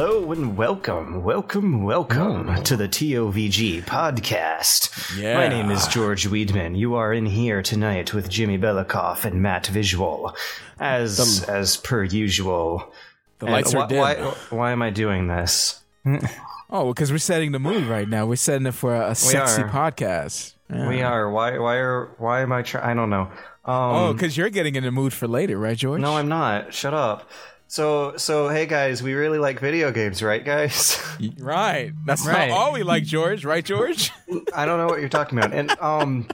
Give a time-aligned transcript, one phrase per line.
[0.00, 5.14] Hello and welcome, welcome, welcome to the TOVG podcast.
[5.20, 5.36] Yeah.
[5.36, 6.74] My name is George Weedman.
[6.74, 10.34] You are in here tonight with Jimmy Belikoff and Matt Visual,
[10.78, 12.90] as as per usual.
[13.40, 13.98] The And lights why, are dim.
[13.98, 14.14] Why,
[14.48, 15.82] why am I doing this?
[16.70, 18.24] Oh, because we're setting the mood right now.
[18.24, 20.54] We're setting it for a, sexy podcast.
[20.70, 20.88] Yeah.
[20.88, 21.28] We are.
[21.30, 21.58] Why?
[21.58, 22.06] Why are?
[22.16, 22.62] Why am I?
[22.62, 23.28] Try- I don't know.
[23.66, 26.00] Um, Oh, because you're getting in the mood for later, right, George?
[26.00, 26.72] no, I'm not.
[26.72, 27.28] Shut up.
[27.74, 31.00] So, so hey guys, we really like video games, right, guys?
[31.38, 31.92] Right.
[32.04, 32.48] That's Right.
[32.48, 33.44] not all we like, George.
[33.44, 34.10] Right, George?
[34.56, 35.52] I don't know what you're talking about.
[35.52, 36.26] And um,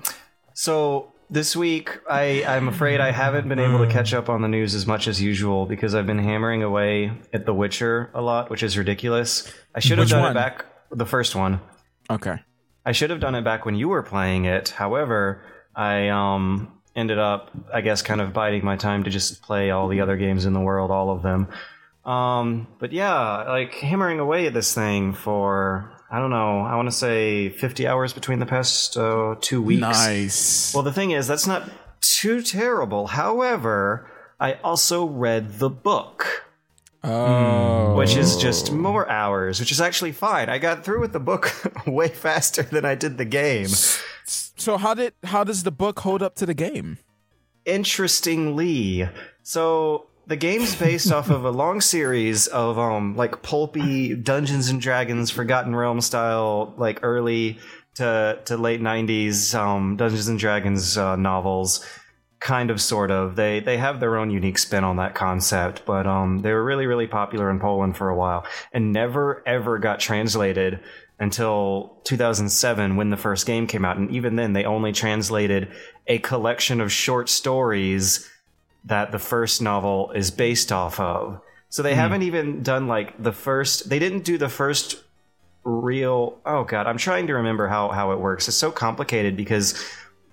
[0.54, 4.48] so this week, I I'm afraid I haven't been able to catch up on the
[4.48, 8.48] news as much as usual because I've been hammering away at The Witcher a lot,
[8.48, 9.52] which is ridiculous.
[9.74, 10.30] I should have Which done one?
[10.32, 11.60] it back the first one.
[12.09, 12.38] okay.
[12.87, 14.68] I should have done it back when you were playing it.
[14.71, 15.43] However,
[15.74, 19.87] I um ended up, I guess, kind of biding my time to just play all
[19.89, 21.49] the other games in the world, all of them.
[22.05, 26.61] Um, but yeah, like hammering away at this thing for I don't know.
[26.61, 29.80] I want to say 50 hours between the past uh, two weeks.
[29.80, 30.74] Nice.
[30.74, 31.69] Well, the thing is, that's not
[32.01, 33.09] too terrible.
[33.09, 36.47] However, I also read the book
[37.07, 37.95] oh.
[37.95, 40.49] which is just more hours, which is actually fine.
[40.49, 41.52] I got through with the book
[41.87, 43.69] way faster than I did the game.
[44.57, 46.99] So how did how does the book hold up to the game?
[47.65, 49.09] Interestingly,
[49.43, 54.80] so the game's based off of a long series of um like pulpy Dungeons and
[54.80, 57.59] Dragons Forgotten Realm style like early
[57.95, 61.84] to to late 90s um Dungeons and Dragons uh, novels
[62.40, 63.37] kind of sort of.
[63.37, 66.87] They they have their own unique spin on that concept but um they were really
[66.87, 70.81] really popular in Poland for a while and never ever got translated
[71.19, 73.97] until 2007 when the first game came out.
[73.97, 75.72] And even then they only translated
[76.06, 78.28] a collection of short stories
[78.84, 81.41] that the first novel is based off of.
[81.69, 85.03] So they haven't even done like the first they didn't do the first
[85.65, 88.47] real oh god i'm trying to remember how how it works.
[88.47, 89.75] It's so complicated because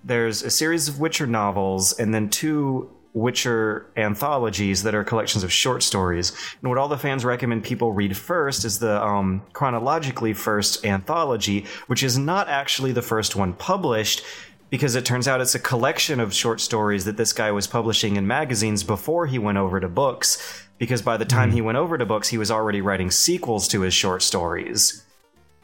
[0.04, 5.52] there's a series of witcher novels and then two witcher anthologies that are collections of
[5.52, 6.30] short stories.
[6.60, 11.64] And what all the fans recommend people read first is the um, chronologically first anthology
[11.86, 14.22] which is not actually the first one published
[14.68, 18.16] because it turns out it's a collection of short stories that this guy was publishing
[18.16, 21.96] in magazines before he went over to books because by the time he went over
[21.96, 25.04] to books he was already writing sequels to his short stories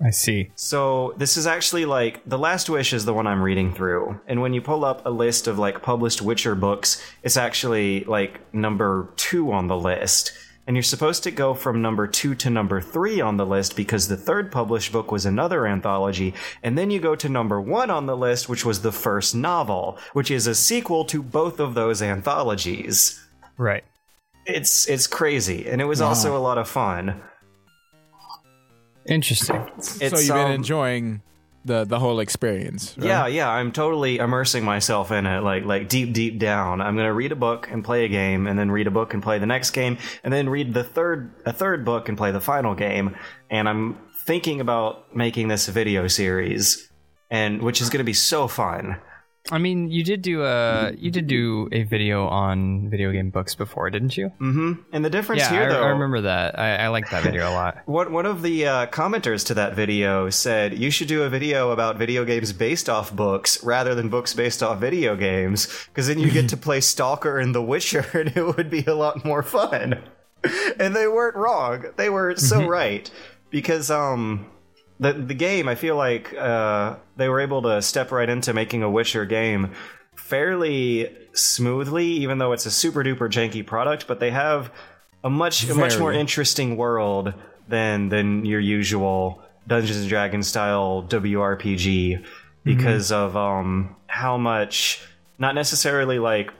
[0.03, 0.51] I see.
[0.55, 4.21] so this is actually like The Last Wish is the one I'm reading through.
[4.27, 8.41] And when you pull up a list of like published Witcher books, it's actually like
[8.55, 10.33] number 2 on the list.
[10.67, 14.09] And you're supposed to go from number 2 to number 3 on the list because
[14.09, 18.07] the third published book was another anthology, and then you go to number 1 on
[18.07, 22.01] the list which was the first novel, which is a sequel to both of those
[22.01, 23.21] anthologies.
[23.57, 23.85] Right.
[24.47, 27.21] It's it's crazy, and it was also a lot of fun.
[29.11, 29.69] Interesting.
[29.81, 31.23] so It's, you've been um, enjoying
[31.65, 32.95] the the whole experience.
[32.97, 33.07] right?
[33.07, 36.81] Yeah, yeah, I'm totally immersing myself in it, like like deep, deep down.
[36.81, 39.23] I'm gonna read a book and play a game, and then read a book and
[39.23, 42.41] play the next game, and then read the third a third book and play the
[42.41, 43.17] final game.
[43.51, 46.91] And I'm thinking about making this a video series,
[47.31, 48.97] and which is gonna be so fun.
[49.51, 53.55] I mean, you did do a you did do a video on video game books
[53.55, 54.33] before, didn't you?
[54.41, 56.59] Mm hmm And the difference Yeah, here, I, though, I remember that.
[56.59, 57.79] I, I like that video a lot.
[57.87, 61.71] One, one of the uh, commenters to that video said you should do a video
[61.71, 66.19] about video games based off books rather than books based off video games because then
[66.19, 69.43] you get to play Stalker and The Witcher and it would be a lot more
[69.43, 70.03] fun.
[70.79, 73.11] and they weren't wrong; they were so right
[73.51, 74.47] because um
[75.01, 78.83] the the game I feel like uh, they were able to step right into making
[78.83, 79.73] a Witcher game
[80.15, 84.07] fairly smoothly, even though it's a super duper janky product.
[84.07, 84.71] But they have
[85.25, 87.33] a much a much more interesting world
[87.67, 92.25] than than your usual Dungeons and Dragons style WRPG
[92.63, 95.03] because of um how much
[95.39, 96.53] not necessarily like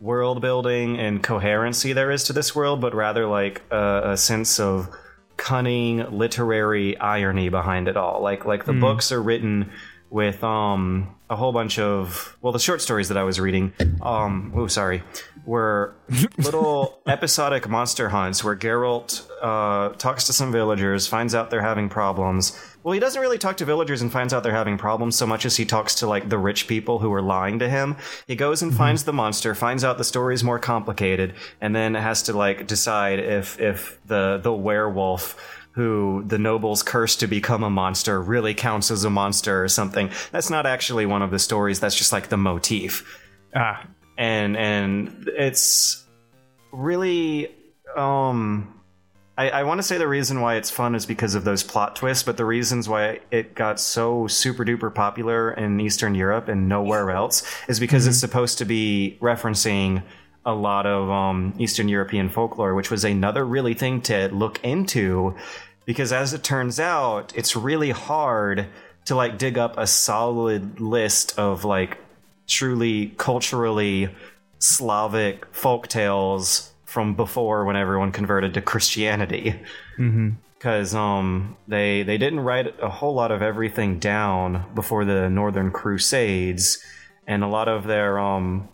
[0.00, 4.58] world building and coherency there is to this world, but rather like a, a sense
[4.60, 4.88] of
[5.40, 8.20] cunning literary irony behind it all.
[8.22, 9.70] Like like the books are written
[10.10, 13.72] with um a whole bunch of well the short stories that I was reading
[14.02, 15.02] um oh sorry
[15.46, 15.94] were
[16.38, 21.88] little episodic monster hunts where Geralt uh, talks to some villagers, finds out they're having
[21.88, 22.58] problems.
[22.82, 25.44] Well, he doesn't really talk to villagers and finds out they're having problems so much
[25.44, 27.96] as he talks to like the rich people who are lying to him.
[28.26, 31.94] He goes and finds the monster, finds out the story is more complicated, and then
[31.94, 37.62] has to like decide if if the the werewolf who the nobles curse to become
[37.62, 40.10] a monster really counts as a monster or something.
[40.32, 41.80] That's not actually one of the stories.
[41.80, 43.04] That's just like the motif
[43.54, 43.84] Ah,
[44.16, 46.06] and and it's
[46.72, 47.54] really
[47.96, 48.79] um
[49.40, 51.96] I, I want to say the reason why it's fun is because of those plot
[51.96, 56.68] twists, but the reasons why it got so super duper popular in Eastern Europe and
[56.68, 60.02] nowhere else is because it's supposed to be referencing
[60.44, 65.34] a lot of um, Eastern European folklore, which was another really thing to look into.
[65.86, 68.66] Because as it turns out, it's really hard
[69.06, 71.96] to like dig up a solid list of like
[72.46, 74.14] truly culturally
[74.58, 79.60] Slavic folk tales from before when everyone converted to Christianity.
[80.58, 85.70] Because um, they they didn't write a whole lot of everything down before the Northern
[85.70, 86.84] Crusades,
[87.26, 88.68] and a lot of their um,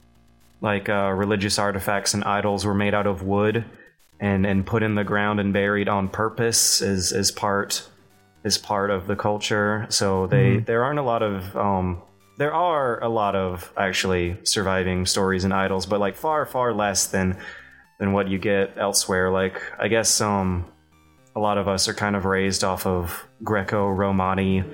[0.60, 3.64] like uh, religious artifacts and idols were made out of wood
[4.18, 7.88] and and put in the ground and buried on purpose as as part
[8.44, 9.86] as part of the culture.
[9.90, 12.02] So they there aren't a lot of um,
[12.38, 17.06] there are a lot of actually surviving stories and idols, but like far far less
[17.06, 17.38] than
[17.98, 19.30] than what you get elsewhere.
[19.30, 20.66] Like I guess um
[21.34, 24.64] a lot of us are kind of raised off of Greco-Romani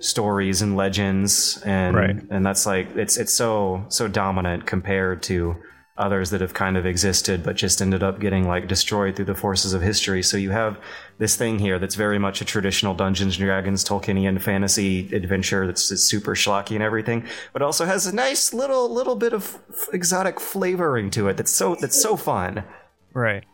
[0.00, 2.16] stories and legends and Right.
[2.30, 5.56] and that's like it's it's so so dominant compared to
[5.96, 9.34] others that have kind of existed but just ended up getting like destroyed through the
[9.34, 10.76] forces of history so you have
[11.18, 15.88] this thing here that's very much a traditional dungeons and dragons tolkienian fantasy adventure that's,
[15.88, 19.60] that's super schlocky and everything but also has a nice little little bit of
[19.92, 22.64] exotic flavoring to it that's so that's so fun
[23.12, 23.44] Right.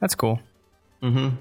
[0.00, 0.38] That's cool.
[1.02, 1.32] Mhm.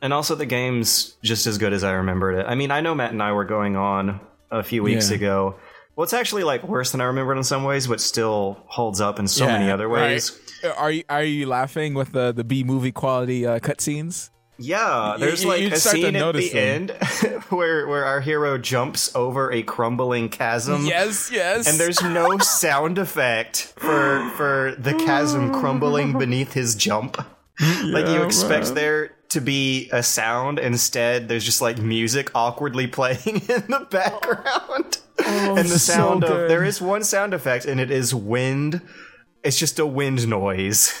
[0.00, 2.46] And also, the game's just as good as I remembered it.
[2.48, 4.18] I mean, I know Matt and I were going on
[4.50, 5.16] a few weeks Yeah.
[5.18, 5.54] ago.
[5.96, 9.18] Well, it's actually like worse than I remembered in some ways, but still holds up
[9.18, 10.12] in so many Yeah, other right.
[10.12, 10.38] ways.
[10.78, 14.30] Are you are you laughing with the the B movie quality uh, cutscenes?
[14.58, 16.90] Yeah, there's you- like a scene at the end
[17.50, 20.86] where where our hero jumps over a crumbling chasm.
[20.86, 21.68] Yes, yes.
[21.68, 27.16] And there's no sound effect for for the chasm crumbling beneath his jump.
[27.84, 28.74] like you expect man.
[28.74, 34.98] there to be a sound, instead there's just like music awkwardly playing in the background.
[35.24, 38.80] Oh, and the so sound of there is one sound effect and it is wind.
[39.44, 40.92] It's just a wind noise.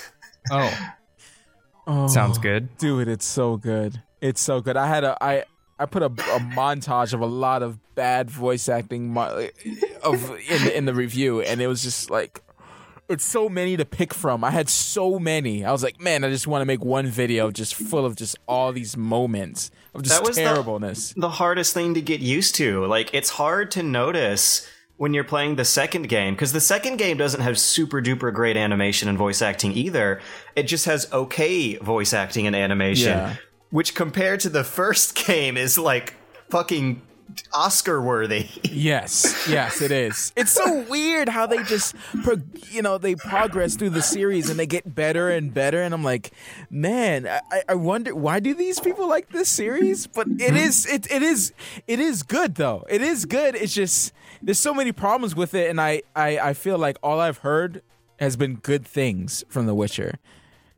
[0.50, 0.88] Oh,
[1.86, 2.76] Oh, sounds good.
[2.78, 3.08] dude.
[3.08, 4.02] It's so good.
[4.20, 4.76] It's so good.
[4.76, 5.44] I had a I
[5.80, 9.48] I put a, a montage of a lot of bad voice acting mo-
[10.04, 12.40] of in the, in the review, and it was just like.
[13.08, 14.42] It's so many to pick from.
[14.44, 15.64] I had so many.
[15.66, 18.38] I was like, man, I just want to make one video just full of just
[18.48, 20.42] all these moments of just That was the-
[21.16, 22.86] the hardest thing to get used to.
[22.86, 24.66] Like it's hard to notice
[24.96, 28.56] when you're playing the second game because the second game doesn't have super duper great
[28.56, 30.20] animation and voice acting either.
[30.54, 33.34] It just has okay voice acting and animation, Yeah.
[33.70, 36.14] which compared to the first game is like
[36.50, 37.02] fucking
[37.52, 38.48] Oscar worthy.
[38.72, 40.32] Yes, yes, it is.
[40.34, 41.94] It's so weird how they just,
[42.24, 45.82] pro- you know, they progress through the series and they get better and better.
[45.82, 46.32] And I'm like,
[46.70, 50.06] man, I, I wonder why do these people like this series?
[50.06, 51.52] But it is, it, it is,
[51.86, 52.84] it is good though.
[52.88, 53.54] It is good.
[53.54, 54.12] It's just
[54.42, 57.82] there's so many problems with it, and I, I, I feel like all I've heard
[58.18, 60.18] has been good things from The Witcher.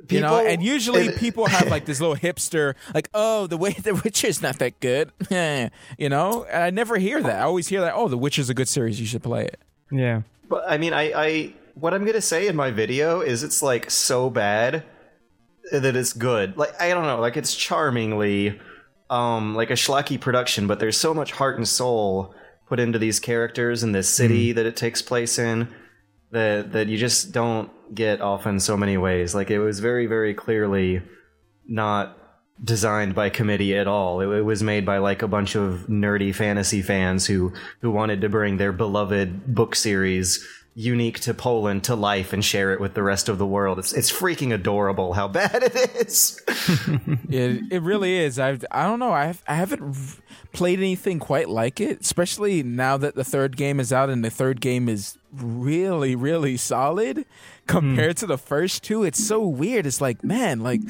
[0.09, 3.73] You know, and usually it- people have like this little hipster, like, oh, the way
[3.83, 5.13] The Witcher's not that good,
[5.99, 6.45] you know.
[6.45, 7.41] And I never hear that.
[7.41, 9.01] I always hear that, oh, The Witcher's a good series.
[9.01, 9.61] You should play it.
[9.91, 10.23] Yeah.
[10.49, 13.91] But I mean, I, I what I'm gonna say in my video is it's like
[13.91, 14.85] so bad
[15.73, 16.57] that it's good.
[16.57, 18.61] Like I don't know, like it's charmingly
[19.11, 22.35] um like a schlocky production, but there's so much heart and soul
[22.69, 25.69] put into these characters and this city that it takes place in
[26.31, 29.35] that that you just don't get often so many ways.
[29.35, 31.03] Like it was very very clearly
[31.67, 32.19] not
[32.63, 34.21] designed by committee at all.
[34.21, 38.21] It, it was made by like a bunch of nerdy fantasy fans who who wanted
[38.21, 42.95] to bring their beloved book series unique to Poland to life and share it with
[42.95, 43.79] the rest of the world.
[43.79, 46.41] It's it's freaking adorable how bad it is.
[47.29, 48.39] It it really is.
[48.39, 49.13] I've I don't know.
[49.13, 50.21] I have, I haven't
[50.53, 54.31] played anything quite like it, especially now that the third game is out and the
[54.31, 57.25] third game is really really solid
[57.67, 58.21] compared hmm.
[58.21, 59.05] to the first two.
[59.05, 59.87] It's so weird.
[59.87, 60.81] It's like man, like.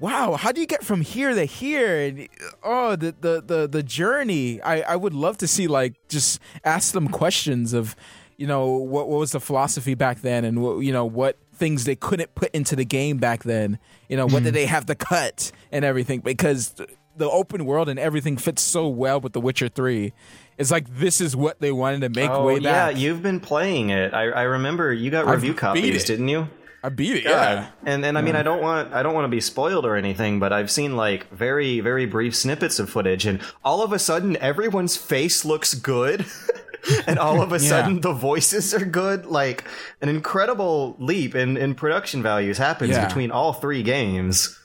[0.00, 2.02] Wow, how do you get from here to here?
[2.02, 2.28] And
[2.62, 4.62] oh, the the the, the journey.
[4.62, 7.96] I, I would love to see like just ask them questions of,
[8.36, 11.82] you know, what what was the philosophy back then, and what you know what things
[11.82, 13.80] they couldn't put into the game back then.
[14.08, 14.54] You know, what did hmm.
[14.54, 16.74] they have to cut and everything because
[17.18, 20.12] the open world and everything fits so well with The Witcher Three.
[20.58, 22.94] It's like this is what they wanted to make oh way back.
[22.94, 24.12] yeah, you've been playing it.
[24.12, 26.48] I, I remember you got I've review copies, didn't you?
[26.82, 27.24] I beat it.
[27.24, 27.30] God.
[27.30, 27.68] Yeah.
[27.86, 30.38] And and I mean I don't want I don't want to be spoiled or anything,
[30.40, 34.36] but I've seen like very very brief snippets of footage and all of a sudden
[34.38, 36.26] everyone's face looks good.
[37.06, 37.68] and all of a Yeah.
[37.68, 39.26] sudden the voices are good.
[39.26, 39.64] Like
[40.00, 43.06] an incredible leap in, in production values happens Yeah.
[43.06, 44.57] between all three games.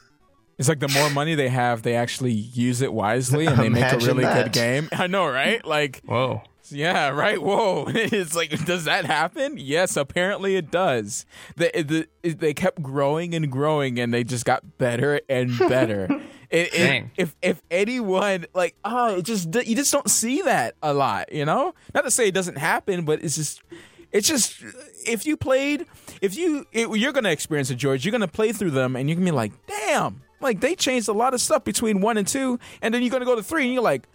[0.58, 3.92] It's like the more money they have, they actually use it wisely and they make
[3.92, 4.44] a really that.
[4.46, 4.90] good game.
[4.94, 5.66] I know, right?
[5.66, 6.44] Like, Whoa.
[6.70, 7.42] yeah, right.
[7.42, 7.86] Whoa.
[7.90, 9.56] It's like, does that happen?
[9.58, 11.26] Yes, apparently it does.
[11.56, 16.08] They, the, they kept growing and growing and they just got better and better.
[16.50, 17.12] It, it, Dang.
[17.18, 21.46] if if anyone like oh it just you just don't see that a lot you
[21.46, 23.64] know not to say it doesn't happen but it's just
[24.12, 24.64] it's just
[25.08, 25.88] if you played
[26.22, 29.16] if you it, you're gonna experience it george you're gonna play through them and you're
[29.16, 32.60] gonna be like damn like they changed a lot of stuff between one and two
[32.82, 34.08] and then you're gonna go to three and you're like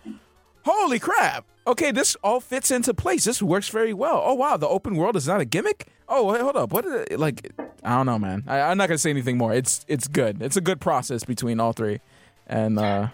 [0.64, 1.44] holy crap.
[1.66, 3.25] Okay this all fits into place.
[3.25, 4.23] This works very well.
[4.25, 5.88] Oh wow the open world is not a gimmick?
[6.08, 6.73] Oh wait, hold up.
[6.73, 7.52] What is it like
[7.85, 8.44] i don't know man.
[8.47, 9.52] I, i'm not gonna say anything more.
[9.52, 10.42] It's it's good.
[10.42, 12.00] It's a good process between all three.
[12.47, 13.08] And uh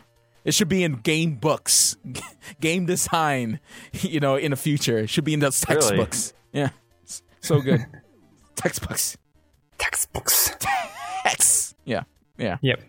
[0.44, 1.96] it should be in game books.
[2.60, 3.60] Game design
[3.92, 4.98] you know in the future.
[4.98, 6.32] It should be in those textbooks.
[6.52, 6.68] Yeah.
[7.02, 7.84] It's so good.
[8.56, 9.16] Textbooks.
[9.78, 10.54] Textbooks.
[11.24, 11.74] X.
[11.84, 12.04] yeah.
[12.38, 12.58] Yeah.
[12.62, 12.80] Yep.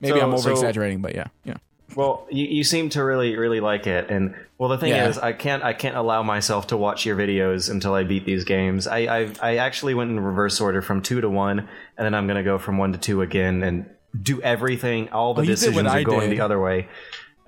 [0.00, 1.56] Maybe So- i'm so- over exaggerating but yeah yeah
[1.96, 5.08] Well, you, you seem to really, really like it, and well, the thing Yeah.
[5.08, 8.44] is, I can't, I can't allow myself to watch your videos until I beat these
[8.44, 8.86] games.
[8.86, 12.28] I, I, I actually went in reverse order from two to one, and then I'm
[12.28, 13.90] gonna go from one to two again and
[14.22, 15.08] do everything.
[15.08, 16.38] All the Oh, you did what decisions are I going did.
[16.38, 16.86] the other way,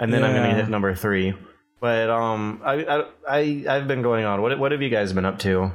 [0.00, 1.34] and then I'm gonna hit number three.
[1.80, 4.42] But um, I, I, I, I've been going on.
[4.42, 5.70] What, what have you guys been up to?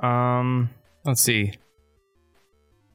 [0.00, 0.70] Um,
[1.04, 1.54] let's see.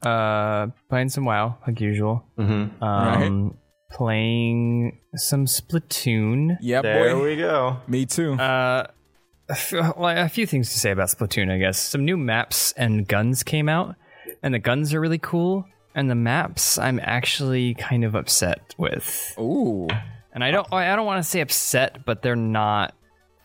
[0.06, 2.24] Uh, playing some WoW like usual.
[2.38, 2.84] Mm-hmm.
[2.84, 3.58] Um,
[3.92, 6.58] playing some Splatoon.
[6.62, 7.78] yeah There boy we go.
[7.88, 8.88] me too Uh,
[9.48, 11.80] a f- well, a few things to say about Splatoon, I guess.
[11.80, 13.96] Some new maps and guns came out,
[14.44, 15.66] and the guns are really cool.
[15.94, 19.34] And the maps, I'm actually kind of upset with.
[19.40, 19.88] ooh
[20.34, 22.94] And I don't, I don't want to say upset, but they're not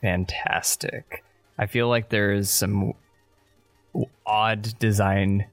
[0.02, 1.22] fantastic.
[1.58, 2.94] I feel like there's some
[4.26, 5.46] odd design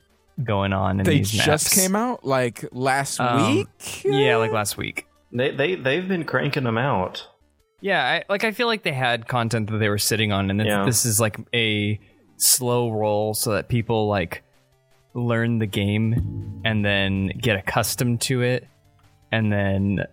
[0.44, 1.75] going on in they these just maps.
[1.75, 5.08] came out like last Um, week Yeah, like last week.
[5.32, 7.27] They, they, they've been cranking them out.
[7.82, 10.62] Yeah, I, like I feel like they had content that they were sitting on, and
[10.62, 10.86] it's, Yeah.
[10.86, 12.00] this is like a
[12.38, 14.44] slow roll so that people like
[15.13, 18.67] learn the game and then get accustomed to it,
[19.32, 20.06] and then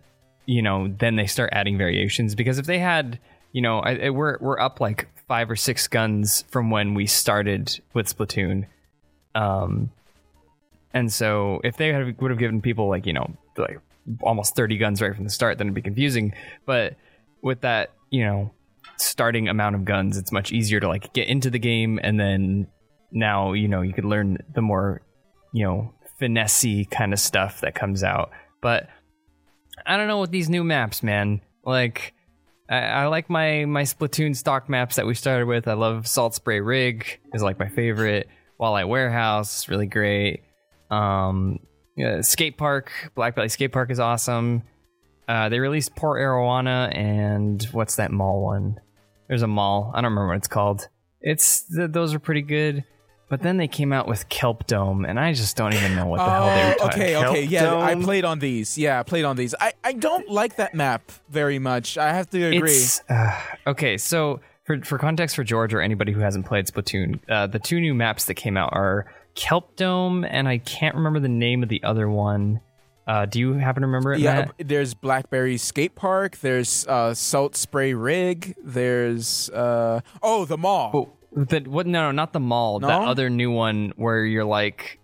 [0.47, 2.35] you know then they start adding variations.
[2.35, 3.19] Because if they had,
[3.53, 7.07] you know, I, I- we're we're up like five or six guns from when we
[7.07, 8.67] started with Splatoon,
[9.35, 9.91] um,
[10.95, 13.81] and so if they would have given people like you know like
[14.23, 16.33] almost 30 guns right from the start then it'd be confusing
[16.65, 16.97] but
[17.43, 18.51] with that you know
[18.97, 22.67] starting amount of guns it's much easier to like get into the game and then
[23.11, 25.03] now you know you could learn the more
[25.53, 28.31] you know finessey kind of stuff that comes out
[28.63, 28.89] but
[29.85, 32.15] i don't know with these new maps man like
[32.69, 35.69] I, I like my my Splatoon stock maps that we started with.
[35.69, 38.29] I love Salt Spray Rig is like my favorite.
[38.59, 40.45] Walleye Warehouse really great.
[40.91, 41.61] Um,
[41.97, 44.63] yeah, skate park, Black Belly Skate Park is awesome.
[45.29, 48.81] Uh, they released Port Arowana and what's that mall one?
[49.29, 49.91] There's a mall.
[49.95, 50.89] I don't remember what it's called.
[51.21, 52.85] It's th- those are pretty good.
[53.31, 56.19] But then they came out with Kelp Dome, and I just don't even know what
[56.19, 57.03] the hell they were Oh, talking.
[57.03, 57.75] okay, okay, Kelp yeah.
[57.79, 58.77] I played on these.
[58.77, 59.55] Yeah, I played on these.
[59.59, 61.97] I, I don't like that map very much.
[61.97, 62.71] I have to agree.
[62.71, 67.19] It's, uh, okay, so for for context for George or anybody who hasn't played Splatoon,
[67.31, 71.21] uh, the two new maps that came out are Kelp Dome, and I can't remember
[71.21, 72.61] the name of the other one.
[73.07, 74.21] Uh, do you happen to remember it?
[74.21, 74.55] yeah, Matt?
[74.59, 76.39] there's Black Belly Skate Park.
[76.39, 78.55] There's uh, Salt Spray Rig.
[78.63, 80.91] There's uh, oh the mall.
[80.95, 81.87] Oh, the, what?
[81.87, 82.81] No, no, not the mall.
[82.81, 82.87] No?
[82.87, 84.99] That other new one where you're like,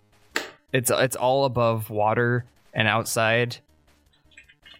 [0.73, 3.57] it's it's all above water and outside.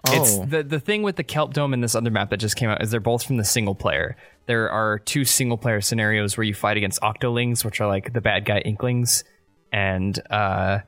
[0.08, 0.46] It's Oh.
[0.46, 2.82] the the thing with the Kelp Dome and this other map that just came out
[2.82, 4.16] is they're both from the single player.
[4.48, 8.22] There are two single player scenarios where you fight against Octolings, which are like the
[8.22, 9.24] bad guy Inklings,
[9.72, 10.80] and uh,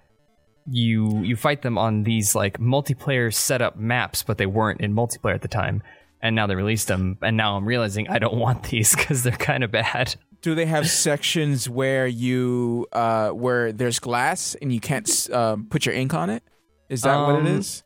[0.69, 5.35] you you fight them on these like multiplayer setup maps, but they weren't in multiplayer
[5.35, 5.83] at the time.
[6.21, 9.33] And now they released them, and now I'm realizing I don't want these because they're
[9.33, 10.15] kind of bad.
[10.41, 15.85] Do they have sections where you uh, where there's glass and you can't uh, put
[15.85, 16.43] your ink on it?
[16.89, 17.83] Is that what it Um.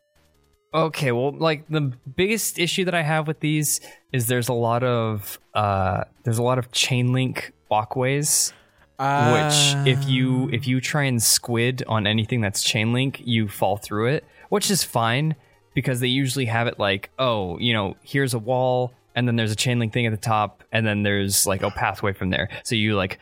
[0.74, 1.80] Okay, well, like the
[2.16, 3.80] biggest issue that I have with these
[4.12, 8.52] is there's a lot of uh, there's a lot of chain link walkways,
[8.98, 13.76] which if you if you try and squid on anything that's chain link, you fall
[13.76, 15.36] through it, which is fine
[15.74, 19.52] because they usually have it like, oh, you know, here's a wall and then there's
[19.52, 22.48] a chain link thing at the top and then there's like a pathway from there.
[22.64, 23.20] So you like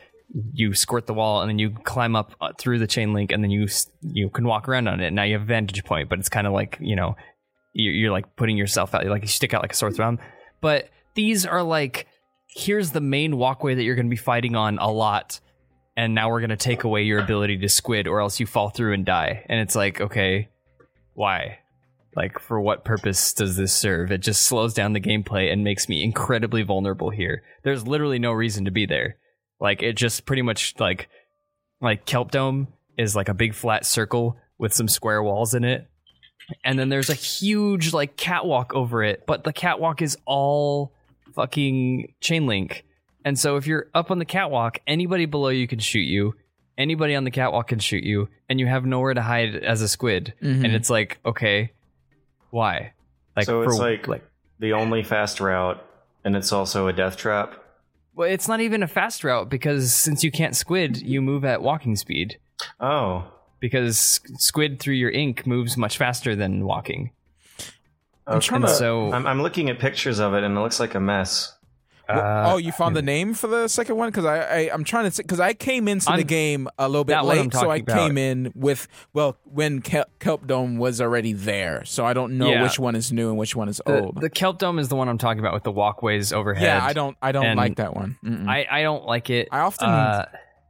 [0.52, 3.42] you squirt the wall and then you climb up uh, through the chain link and
[3.42, 3.68] then you
[4.02, 5.12] you can walk around on it.
[5.12, 7.16] Now you have a vantage point, but it's kind of like, you know,
[7.76, 10.18] you're, you're like putting yourself out like you stick out like a sore thumb
[10.61, 12.06] but these are like
[12.47, 15.40] here's the main walkway that you're going to be fighting on a lot
[15.97, 18.71] and now we're going to take away your ability to squid or else you fall
[18.71, 20.49] through and die and it's like okay
[21.17, 21.59] why?
[22.15, 24.12] Like, for what purpose does this serve?
[24.12, 27.43] It just slows down the gameplay and makes me incredibly vulnerable here.
[27.62, 29.17] There's literally no reason to be there.
[29.61, 31.09] Like, it just pretty much like
[31.81, 35.87] like Kelp Dome is like a big flat circle with some square walls in it.
[36.65, 40.93] And then there's a huge like catwalk over it, but the catwalk is all
[41.35, 42.85] fucking chain link.
[43.26, 46.35] And so if you're up on the catwalk, anybody below you can shoot you.
[46.78, 49.88] Anybody on the catwalk can shoot you, and you have nowhere to hide as a
[49.88, 50.33] squid.
[50.42, 50.64] Mhm.
[50.64, 51.73] And it's like, okay,
[52.50, 52.92] why?
[53.37, 54.25] Like, so it's for- like,
[54.61, 55.85] the only fast route,
[56.25, 57.54] and it's also a death trap.
[58.14, 61.61] well, it's not even a fast route because since you can't squid, you move at
[61.61, 62.38] walking speed.
[62.80, 63.25] Oh,
[63.59, 67.11] Because squid through your ink moves much faster than walking.
[68.26, 70.95] I'm trying to- So- I'm, I'm looking at pictures of it, and it looks like
[70.95, 71.56] a mess.
[72.09, 74.09] Uh, oh, you found the name for the second one?
[74.11, 77.05] Because I, I I'm trying to because I came into the I'm- game a little
[77.05, 77.97] bit that one I'm late, so I about.
[77.99, 82.51] came in with well when Kel- Kelp Dome was already there, so I don't know
[82.51, 82.63] Yeah.
[82.63, 84.21] which one is new and which one is the, old.
[84.21, 86.63] the kelp dome is the one I'm talking about with the walkways overhead.
[86.65, 88.17] yeah, I don't I don't like that one.
[88.25, 88.49] Mm-mm.
[88.49, 89.49] I, I don't like it.
[89.51, 90.27] I often- Uh,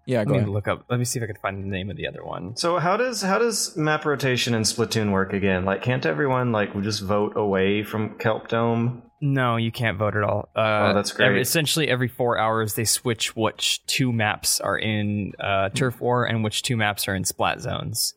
[0.08, 0.48] yeah, let go me ahead.
[0.50, 0.84] look up.
[0.88, 2.56] Let me see if I can find the name of the other one.
[2.56, 5.64] So how does how does map rotation and Splatoon work again?
[5.64, 9.02] Like, can't everyone like just vote away from Kelp Dome?
[9.20, 10.50] No, you can't vote at all.
[10.54, 11.26] Uh, Oh, that's great.
[11.26, 16.24] every- essentially, every four hours they switch which two maps are in uh, Turf War
[16.26, 18.14] and which two maps are in Splat Zones.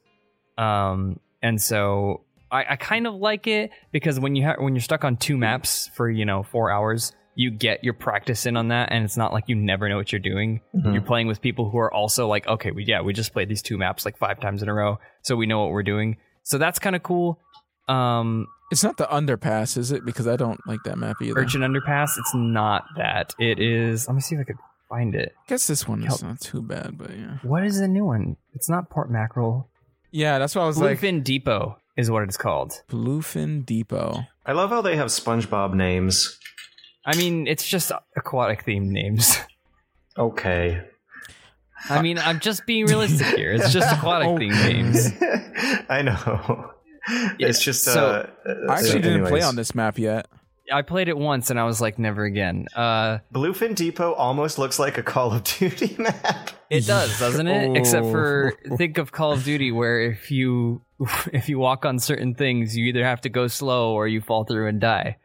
[0.58, 4.82] Um, and so I, I kind of like it because when you ha- when you're
[4.82, 8.68] stuck on two maps for you know four hours, you get your practice in on
[8.68, 10.60] that, and it's not like you never know what you're doing.
[10.76, 10.92] Mhm.
[10.94, 13.62] You're playing with people who are also like, okay, we yeah, we just played these
[13.62, 16.18] two maps like five times in a row, so we know what we're doing.
[16.44, 17.40] So that's kind of cool.
[17.88, 20.06] Um, It's not the underpass, is it?
[20.06, 21.40] Because I don't like that map either.
[21.40, 22.18] Urchin Underpass.
[22.18, 23.34] It's not that.
[23.40, 24.08] It is.
[24.08, 25.34] Let me see if I could find it.
[25.38, 27.38] I guess this one is Kelp- not too bad, but yeah.
[27.42, 28.38] What is the new one?
[28.54, 29.70] It's not Port Mackerel.
[30.12, 32.82] Yeah, that's why I was like Bluefin Depot is what it's called.
[32.90, 34.26] Bluefin Depot.
[34.46, 36.38] I love how they have SpongeBob names.
[37.06, 39.38] I mean, it's just aquatic themed names.
[40.18, 40.82] Okay.
[41.90, 43.54] I mean, I'm just being realistic here.
[43.54, 45.08] It's just aquatic themed names.
[45.90, 46.72] I know.
[47.40, 50.28] It's just so- uh, I uh, actually didn't play on this map yet.
[50.72, 52.68] I played it once and I was like, never again.
[52.76, 56.52] Uh, Bluefin Depot almost looks like a Call of Duty map.
[56.70, 57.76] it does, doesn't it?
[57.76, 58.76] Except for Oh.
[58.78, 60.82] think of Call of Duty, where if you
[61.34, 64.44] if you walk on certain things, you either have to go slow or you fall
[64.44, 65.18] through and die.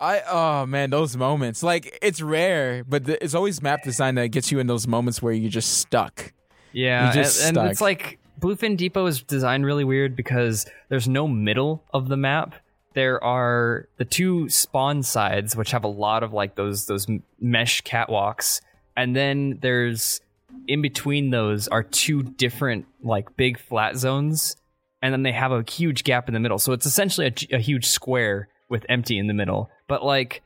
[0.00, 1.62] I oh man, those moments.
[1.62, 5.22] Like it's rare, but th- it's always map design that gets you in those moments
[5.22, 6.32] where you're just stuck.
[6.72, 11.08] Yeah, You're just and, and it's like Bluefin Depot is designed really weird because there's
[11.08, 12.54] no middle of the map.
[12.92, 17.06] There are the two spawn sides, which have a lot of like those those
[17.40, 18.60] mesh catwalks,
[18.98, 20.20] and then there's
[20.68, 24.56] in between those are two different like big flat zones,
[25.00, 26.58] and then they have a huge gap in the middle.
[26.58, 29.70] So it's essentially a, a huge square with empty in the middle.
[29.88, 30.42] But like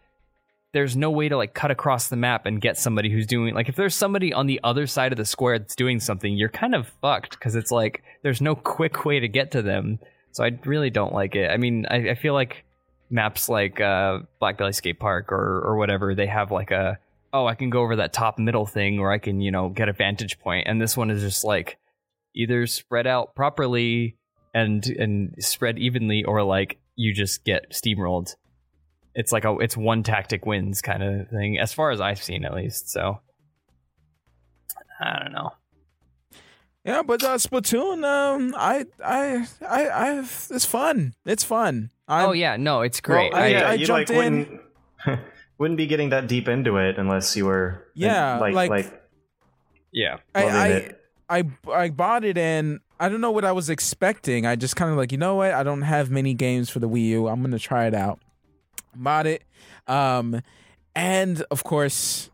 [0.72, 3.68] there's no way to like cut across the map and get somebody who's doing like
[3.68, 6.74] if there's somebody on the other side of the square that's doing something you're kind
[6.74, 9.98] of fucked because it's like there's no quick way to get to them.
[10.32, 11.50] So i really don't like it.
[11.50, 12.64] I mean i, I feel like
[13.10, 16.98] maps like uh black belly skate park or or whatever they have like a
[17.32, 19.88] oh i can go over that top middle thing where i can you know get
[19.88, 20.66] a vantage point.
[20.68, 21.78] And this one is just like
[22.34, 24.16] either spread out properly
[24.54, 28.34] and and spread evenly or like you just get steamrolled
[29.18, 32.44] it's like a it's one tactic wins kind of thing as far as i've seen
[32.44, 33.20] at least so
[35.00, 35.50] i don't know
[36.84, 41.12] Yeah, but uh, Splatoon, um, I, I, I, I, it's fun.
[41.26, 41.90] It's fun.
[42.06, 44.60] I'm, oh yeah no it's great Well, I- I, yeah, I you jumped like in-
[45.06, 45.20] wouldn't
[45.58, 49.02] wouldn't be getting that deep into it unless you were Yeah, like like- like,
[49.92, 51.00] yeah I, I, it.
[51.28, 54.46] I, I bought it and I don't know what I was expecting.
[54.46, 55.52] I just kind of like, you know what?
[55.52, 57.28] I don't have many games for the Wii U.
[57.28, 58.18] I'm gonna try it out.
[58.98, 59.44] Bought it,
[59.86, 60.42] um,
[60.94, 62.30] and of course,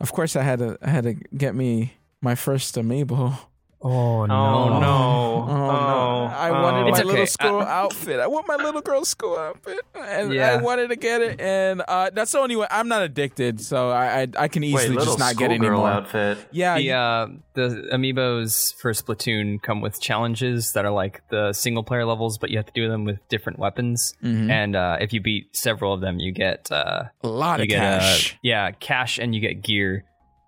[0.00, 3.38] of course, I had to, I had to get me my first amiibo.
[3.82, 4.34] Oh no!
[4.34, 5.44] Oh no!
[5.48, 6.34] Oh, no.
[6.34, 7.10] I wanted It's my okay.
[7.10, 8.20] little school I- outfit.
[8.20, 11.40] I want my little girl school outfit, and I wanted to get it.
[11.40, 12.66] And uh, that's the only way.
[12.70, 15.78] I'm not addicted, so I I, I can easily little just not get any schoolgirl
[15.78, 15.88] more.
[15.90, 16.38] outfit.
[16.52, 21.82] Yeah, the uh the amiibos for splatoon come with challenges that are like the single
[21.82, 24.48] player levels but you have to do them with different weapons Mhm.
[24.48, 27.78] and uh if you beat several of them you get uh a lot of get
[27.78, 28.34] cash.
[28.34, 30.04] Uh, yeah, cash, and you get gear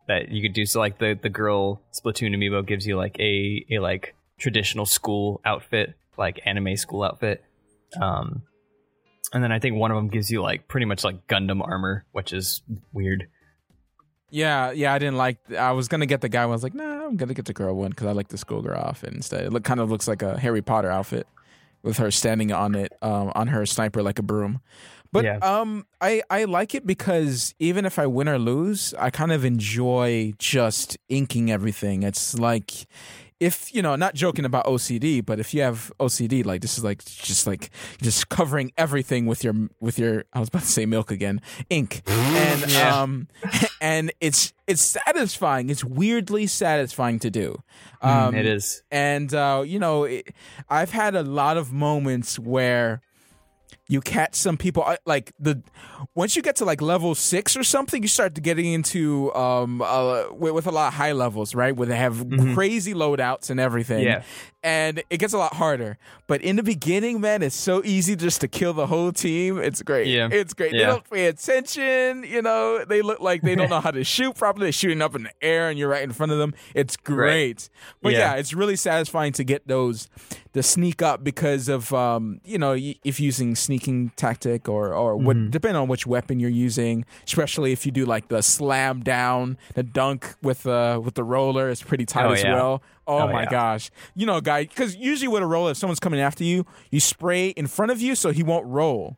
[0.09, 0.67] that you could do.
[0.67, 5.41] So like the the girl Splatoon amiibo gives you like a a like traditional school
[5.45, 7.45] outfit, like anime school outfit.
[8.01, 8.43] Um,
[9.33, 12.05] and then I think one of them gives you like pretty much like Gundam armor,
[12.13, 13.29] which is weird.
[14.33, 15.39] Yeah, yeah, I didn't like.
[15.53, 16.45] I was gonna get the guy.
[16.47, 16.53] one.
[16.53, 18.79] I was like, nah, I'm gonna get the girl one because I like the schoolgirl
[18.79, 19.45] outfit instead.
[19.45, 21.27] It look kind of looks like a Harry Potter outfit.
[21.83, 24.61] with her standing on it um, on her sniper like a broom.
[25.13, 25.39] But Yeah.
[25.39, 29.45] um, I I like it because even if I win or lose, I kind of
[29.45, 32.03] enjoy just inking everything.
[32.05, 32.87] It's like
[33.41, 36.85] if you know, not joking about OCD, but if you have OCD, like this is
[36.85, 37.71] like just like
[38.03, 42.03] just covering everything with your with your I was about to say milk again, ink,
[42.07, 43.01] and Yeah.
[43.03, 43.29] um,
[43.81, 45.71] and it's it's satisfying.
[45.71, 47.63] It's weirdly satisfying to do.
[48.03, 48.83] Um, it is.
[48.93, 50.35] and uh, you know, it,
[50.69, 53.01] I've had a lot of moments where
[53.91, 55.63] you catch some people like the
[56.15, 60.31] once you get to like level six or something, you start getting into um uh,
[60.33, 61.75] with, with a lot of high levels, right?
[61.75, 62.25] Where they have
[62.55, 64.05] crazy loadouts and everything.
[64.05, 64.23] Yeah.
[64.63, 65.97] And it gets a lot harder.
[66.27, 69.57] But in the beginning, man, it's so easy just to kill the whole team.
[69.59, 70.07] It's great.
[70.09, 70.29] Yeah.
[70.31, 70.73] It's great.
[70.73, 72.25] They don't pay attention.
[72.25, 74.67] You know, they look like they don't know how to shoot properly.
[74.67, 76.53] They're shooting up in the air and you're right in front of them.
[76.75, 77.71] It's great.
[78.03, 78.19] But yeah.
[78.19, 78.35] Yeah.
[78.35, 80.09] it's really satisfying to get those
[80.53, 85.31] to sneak up because of um, you know, if using sneaking tactic or or what
[85.37, 85.51] Mm-hmm.
[85.51, 89.83] depending on which weapon you're using, especially if you do like the slam down, the
[89.85, 92.55] dunk with the with the roller, it's pretty tight Oh, as yeah.
[92.55, 92.83] well.
[93.11, 93.51] Oh, Oh, my yeah.
[93.51, 93.91] gosh.
[94.15, 97.49] You know, guy, because usually with a roll, if someone's coming after you, you spray
[97.49, 99.17] in front of you so he won't roll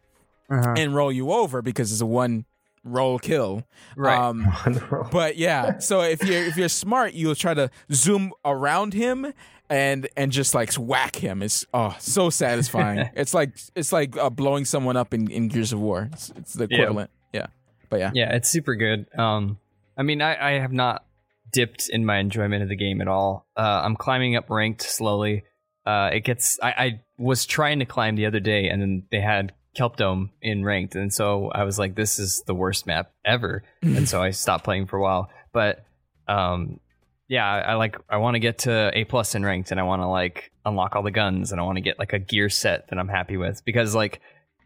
[0.51, 0.75] Uh-huh.
[0.77, 2.45] and roll you over because it's a one
[2.85, 3.65] roll kill.
[3.97, 4.19] Right.
[4.19, 4.47] Um,
[5.13, 9.33] but yeah, so if you're if you're smart, you'll try to zoom around him
[9.71, 11.43] and and just like whack him.
[11.43, 13.09] It's oh so satisfying.
[13.15, 16.09] it's like it's like uh, blowing someone up in, in Gears of War.
[16.13, 16.79] It's, it's the Yeah.
[16.83, 17.11] equivalent.
[17.33, 17.47] Yeah.
[17.89, 18.11] But yeah.
[18.15, 19.07] Yeah, it's super good.
[19.17, 19.59] Um,
[19.97, 21.05] I mean, I, I have not
[21.53, 23.47] dipped in my enjoyment of the game at all.
[23.57, 25.45] Uh, I'm climbing up ranked slowly.
[25.85, 26.59] Uh, it gets.
[26.63, 30.31] I, I was trying to climb the other day, and then they had Kelp Dome
[30.41, 34.23] in ranked, and so I was like, "This is the worst map ever," and so
[34.23, 35.31] I stopped playing for a while.
[35.53, 35.85] But
[36.29, 36.81] um,
[37.29, 37.97] yeah, I, I like.
[38.09, 40.95] I want to get to A plus in ranked, and I want to like unlock
[40.95, 43.37] all the guns, and I want to get like a gear set that I'm happy
[43.37, 44.21] with because like,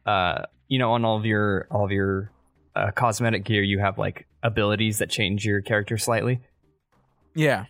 [0.05, 2.31] uh, you know, on all of your all of your
[2.75, 6.41] uh, cosmetic gear, you have like abilities that change your character slightly.
[7.37, 7.67] Yeah.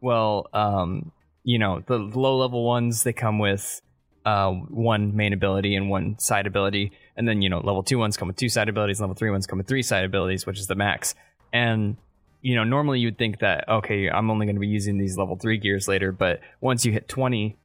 [0.00, 1.12] Well, um,
[1.44, 3.82] you know, the low level ones they come with
[4.24, 8.16] uh, one main ability and one side ability, and then you know, level two ones
[8.16, 10.68] come with two side abilities, level three ones come with three side abilities, which is
[10.68, 11.14] the max.
[11.52, 11.96] And
[12.40, 15.36] you know, normally you'd think that okay, I'm only going to be using these level
[15.36, 17.56] three gears later, but once you hit 20,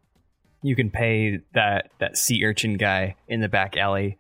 [0.64, 4.18] you can pay that that sea urchin guy in the back alley.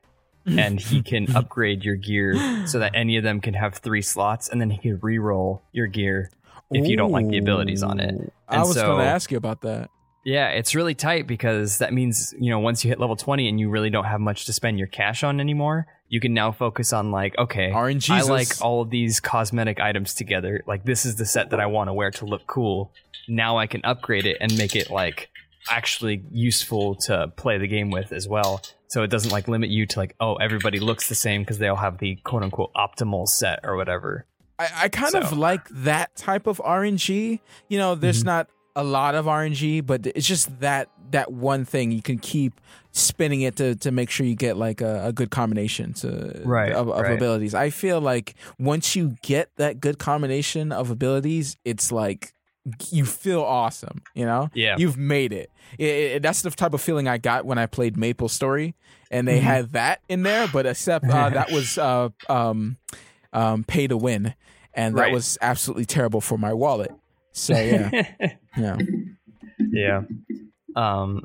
[0.57, 4.47] and he can upgrade your gear so that any of them can have three slots,
[4.47, 6.31] and then he can re-roll your gear
[6.71, 8.15] if you don't like the abilities on it.
[8.15, 8.31] Ooh.
[8.47, 9.89] I was so- going to ask you about that.
[10.25, 13.57] Yeah, it's really tight because that means, you know, once you hit level 20 and
[13.57, 16.91] you really don't have much to spend your cash on anymore, you can now focus
[16.91, 18.09] on like, okay, RNG.
[18.09, 20.65] I like all of these cosmetic items together.
[20.67, 22.91] Like this is the set that I want to wear to look cool.
[23.29, 25.29] Now I can upgrade it and make it like
[25.69, 28.61] actually useful to play the game with as well.
[28.87, 31.69] So it doesn't like limit you to like, oh, everybody looks the same because they
[31.69, 34.25] all have the quote unquote optimal set or whatever.
[34.59, 37.39] I, I kind of like that type of RNG.
[37.69, 38.25] You know, there's Mm-hmm.
[38.27, 42.59] not a lot of RNG, but it's just that that one thing you can keep
[42.91, 46.71] spinning it to to make sure you get like a, a good combination to Right,
[46.73, 47.13] of, of right.
[47.13, 47.53] abilities.
[47.55, 52.33] I feel like once you get that good combination of abilities, it's like
[52.91, 54.01] you feel awesome.
[54.13, 54.75] You know, Yeah.
[54.77, 55.49] you've made it.
[55.77, 58.75] It- it- that's the type of feeling I got when I played Maple Story,
[59.09, 59.45] and they Mm-hmm.
[59.47, 62.77] had that in there, but except uh, that was uh, um,
[63.33, 64.33] um, pay to win,
[64.77, 65.13] and that Right.
[65.13, 66.91] was absolutely terrible for my wallet.
[67.33, 67.89] So yeah,
[68.57, 68.77] yeah.
[69.59, 70.01] yeah.
[70.75, 71.23] Um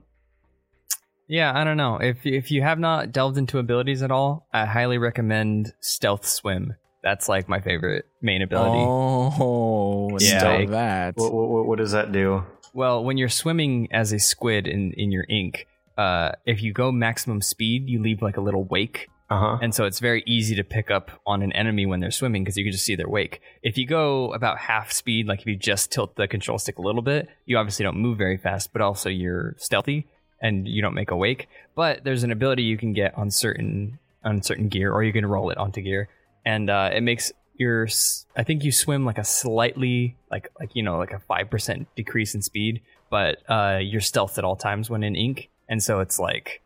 [1.29, 1.97] Yeah, I don't know.
[1.97, 6.75] If if you have not delved into abilities at all, I highly recommend Stealth Swim.
[7.03, 8.79] That's like my favorite main ability.
[8.79, 10.59] Oh, Yeah.
[10.59, 11.15] yeah, that.
[11.17, 12.45] What, what, what does that do?
[12.75, 15.67] Well, when you're swimming as a squid in in your ink,
[15.99, 19.59] uh if you go maximum speed, you leave like a little wake Uh huh.
[19.63, 22.59] and so it's very easy to pick up on an enemy when they're swimming because
[22.59, 23.41] you can just see their wake.
[23.63, 26.83] If you go about half speed, like if you just tilt the control stick a
[26.83, 30.07] little bit, you obviously don't move very fast, but also you're stealthy
[30.43, 31.49] and you don't make a wake.
[31.75, 35.25] But there's an ability you can get on certain on certain gear, or you can
[35.25, 36.09] roll it onto gear,
[36.45, 37.89] and uh, it makes your
[38.37, 41.89] I think you swim like a slightly like like you know like a five percent
[41.97, 46.01] decrease in speed, but uh, you're stealth at all times when in ink, and so
[46.01, 46.61] it's like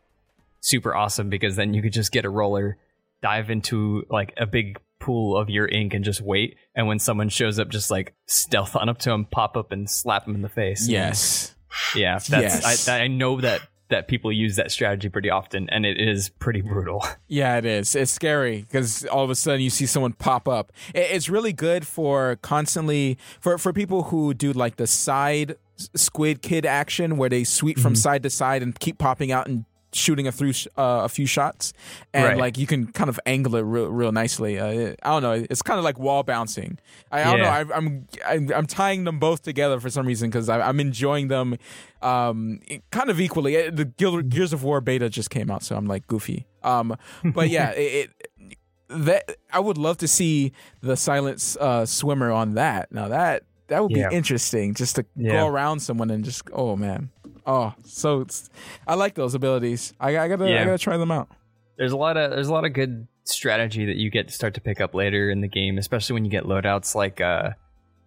[0.67, 2.77] super awesome because then you could just get a roller,
[3.21, 6.57] dive into like a big pool of your ink and just wait.
[6.75, 9.89] And when someone shows up, just like stealth on up to him, pop up and
[9.89, 10.87] slap him in the face.
[10.87, 11.55] yes.
[11.95, 12.19] yeah.
[12.19, 12.87] That's Yes.
[12.87, 16.61] I, I know that that people use that strategy pretty often, and it is pretty
[16.61, 17.03] brutal.
[17.29, 17.93] Yeah, it is.
[17.93, 20.71] It's scary because all of a sudden you see someone pop up.
[20.95, 26.65] It's really good for constantly for for people who do like the side squid kid
[26.65, 27.99] action where they sweep from mm-hmm.
[27.99, 31.25] side to side and keep popping out and shooting a through sh- uh, a few
[31.25, 31.73] shots,
[32.13, 32.37] and Right.
[32.37, 34.59] like you can kind of angle it real, real nicely.
[34.59, 35.45] Uh, I don't know.
[35.49, 36.77] It's kind of like wall bouncing.
[37.11, 37.45] I, I don't know.
[37.45, 41.57] I, I'm, I'm I'm tying them both together for some reason because I'm enjoying them
[42.01, 42.59] um,
[42.91, 43.57] kind of equally.
[43.67, 46.45] Uh, The Gears of War beta just came out, so I'm like goofy.
[46.63, 48.57] Um, but yeah, it, it
[48.89, 52.91] that I would love to see the silent uh, swimmer on that.
[52.91, 54.09] Now that that would Yeah.
[54.09, 55.33] be interesting, just to Yeah.
[55.33, 57.09] go around someone and just oh man,
[57.47, 58.49] oh so it's,
[58.85, 59.93] I like those abilities.
[59.99, 61.29] I, I gotta I gotta try them out.
[61.77, 64.53] there's a lot of there's a lot of good strategy that you get to start
[64.53, 67.49] to pick up later in the game, especially when you get loadouts like uh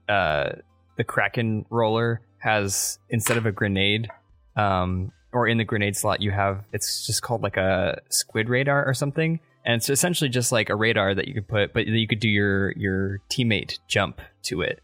[0.08, 0.50] uh
[0.96, 4.08] the Krak-On roller has instead of a grenade,
[4.56, 8.84] um or in the grenade slot you have it's just called like a squid radar
[8.86, 9.40] or something.
[9.64, 12.28] And it's essentially just like a radar that you could put, but you could do
[12.28, 14.80] your your teammate jump to it.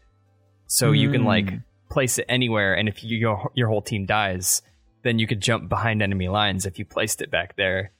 [0.67, 1.63] So you can like Mm.
[1.89, 4.61] Place it anywhere, and if you, your your whole team dies,
[5.03, 7.91] then you could jump behind enemy lines if you placed it back there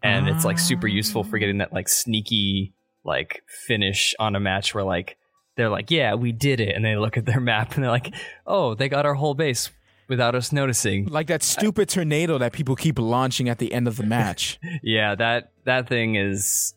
[0.00, 4.72] and it's like super useful for getting that like sneaky like finish on a match
[4.72, 5.16] where like
[5.56, 8.14] they're like yeah we did it and they look at their map and they're like
[8.46, 9.70] oh they got our whole base
[10.06, 13.96] without us noticing Like that stupid tornado that people keep launching at the end of
[13.96, 14.60] the match.
[14.84, 16.74] yeah that that thing is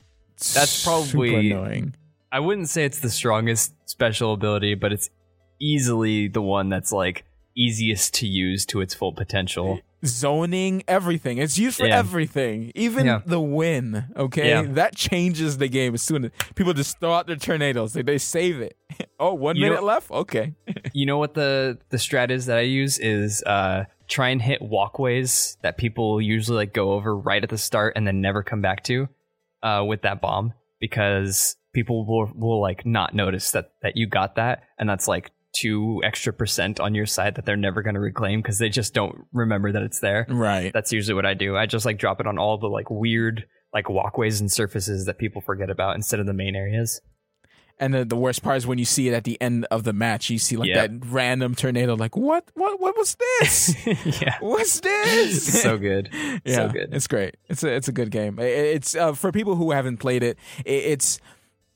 [0.55, 1.95] That's Super probably- annoying.
[2.31, 5.11] i wouldn't say it's the strongest special ability but it's
[5.61, 7.23] easily the one that's like
[7.55, 11.37] easiest to use to its full potential zoning, everything.
[11.37, 11.99] It's used for Yeah.
[11.99, 13.21] everything, even Yeah.
[13.23, 14.05] the win.
[14.17, 14.63] Okay, Yeah.
[14.63, 17.93] that changes the game as soon as people just throw out their tornadoes.
[17.93, 18.75] They, they save it.
[19.19, 20.09] oh, one You know- minute left.
[20.09, 20.55] Okay.
[20.93, 24.61] you know what the the strat is that I use is uh try and hit
[24.61, 28.61] walkways that people usually like go over right at the start and then never come
[28.61, 29.07] back to
[29.61, 34.35] uh with that bomb because people will will like not notice that that you got
[34.35, 37.99] that and that's like two extra percent on your side that they're never going to
[37.99, 40.71] reclaim because they just don't remember that it's there Right.
[40.73, 43.45] that's usually what i do i just like drop it on all the like weird
[43.73, 47.01] like walkways and surfaces that people forget about instead of the main areas
[47.79, 49.91] And the, the worst part is when you see it at the end of the
[49.93, 50.77] match, you see like Yep.
[51.01, 51.95] that random tornado.
[51.95, 52.43] Like what?
[52.53, 52.79] What?
[52.79, 53.73] What was this?
[54.21, 55.61] yeah What's this?
[55.63, 56.09] so good
[56.45, 57.37] yeah, so good It's great.
[57.49, 58.37] It's a it's a good game.
[58.39, 60.37] It's uh, for people who haven't played it.
[60.63, 61.19] It's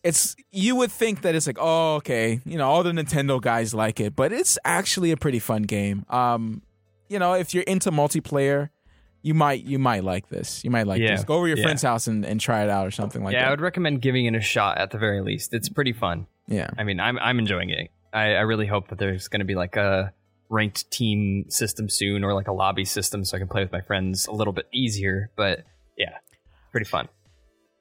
[0.05, 3.73] it's you would think that it's like oh okay you know all the Nintendo guys
[3.73, 6.05] like it, but it's actually a pretty fun game.
[6.09, 6.61] Um,
[7.09, 8.69] you know if you're into multiplayer,
[9.21, 10.63] you might you might like this.
[10.63, 11.23] You might like Yeah, this.
[11.23, 11.63] Go over your yeah.
[11.63, 13.39] friend's house and, and try it out or something like that.
[13.41, 15.53] yeah, I would recommend giving it a shot at the very least.
[15.53, 16.27] It's pretty fun.
[16.47, 16.69] yeah.
[16.77, 17.89] I mean, I'm I'm enjoying it.
[18.13, 20.13] I, I really hope that there's going to be like a
[20.49, 23.81] ranked team system soon, or like a lobby system, so I can play with my
[23.81, 25.31] friends a little bit easier.
[25.35, 25.63] But
[25.97, 26.19] yeah,
[26.71, 27.09] pretty fun.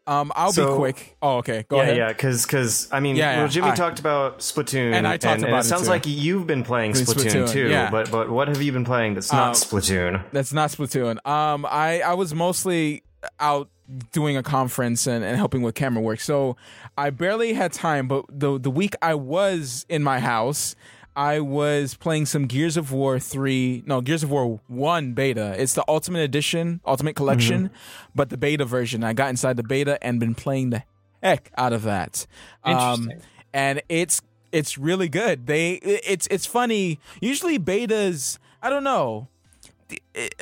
[0.06, 1.16] Um, I'll be quick.
[1.22, 1.64] Oh, okay.
[1.68, 1.96] Go yeah, ahead.
[1.96, 5.16] yeah, yeah, because I mean, Yeah, yeah, well, Jimmy I- talked about Splatoon, And I
[5.16, 5.88] talked about it it sounds too.
[5.88, 7.68] like you've been playing Splatoon, Splatoon, too.
[7.70, 7.90] yeah.
[7.90, 10.22] But but what have you been playing that's not Uh, Splatoon?
[10.32, 11.26] That's not Splatoon.
[11.26, 13.02] Um, I I was mostly
[13.40, 13.68] out
[14.12, 16.56] doing a conference and, and helping with camera work, so
[16.98, 18.06] I barely had time.
[18.08, 20.74] But the the week I was in my house,
[21.16, 25.54] I was playing some Gears of War three, no Gears of War one beta.
[25.56, 27.70] It's the Ultimate Edition, Ultimate Collection,
[28.14, 29.04] but the beta version.
[29.04, 30.82] I got inside the beta and been playing the
[31.22, 32.26] heck out of that.
[32.64, 33.10] Um,
[33.52, 34.22] and it's
[34.52, 35.46] it's really good.
[35.46, 36.98] They it's it's funny.
[37.20, 39.28] Usually betas, I don't know.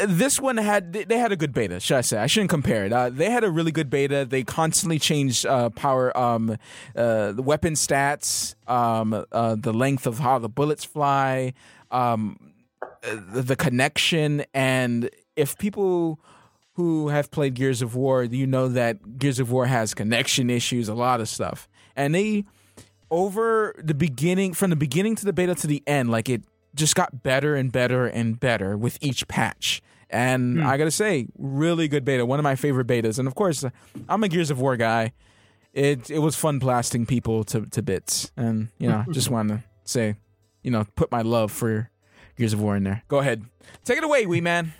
[0.06, 1.80] This one had they had a good beta.
[1.80, 2.18] Should I say?
[2.18, 2.92] I shouldn't compare it.
[2.92, 4.24] Uh, they had a really good beta.
[4.24, 6.56] They constantly changed uh, power, um,
[6.94, 11.54] uh, the weapon stats, um, uh, the length of how the bullets fly,
[11.90, 12.52] um,
[12.82, 16.20] uh, the connection, and if people
[16.74, 20.88] who have played Gears of War, you know that Gears of War has connection issues,
[20.88, 22.44] a lot of stuff, and they
[23.10, 26.42] over the beginning from the beginning to the beta to the end like it
[26.74, 29.82] just got better and better and better with each patch.
[30.10, 30.66] And hmm.
[30.66, 33.18] i gotta say really good beta one of my favorite betas.
[33.18, 33.64] And of course
[34.08, 35.12] i'm a gears of war guy.
[35.72, 38.30] It it was fun blasting people to, to bits.
[38.36, 40.16] And you know just want to say
[40.62, 41.90] you know put my love for
[42.36, 43.04] gears of war in there.
[43.08, 43.44] Go ahead.
[43.84, 44.74] Take it away wee man.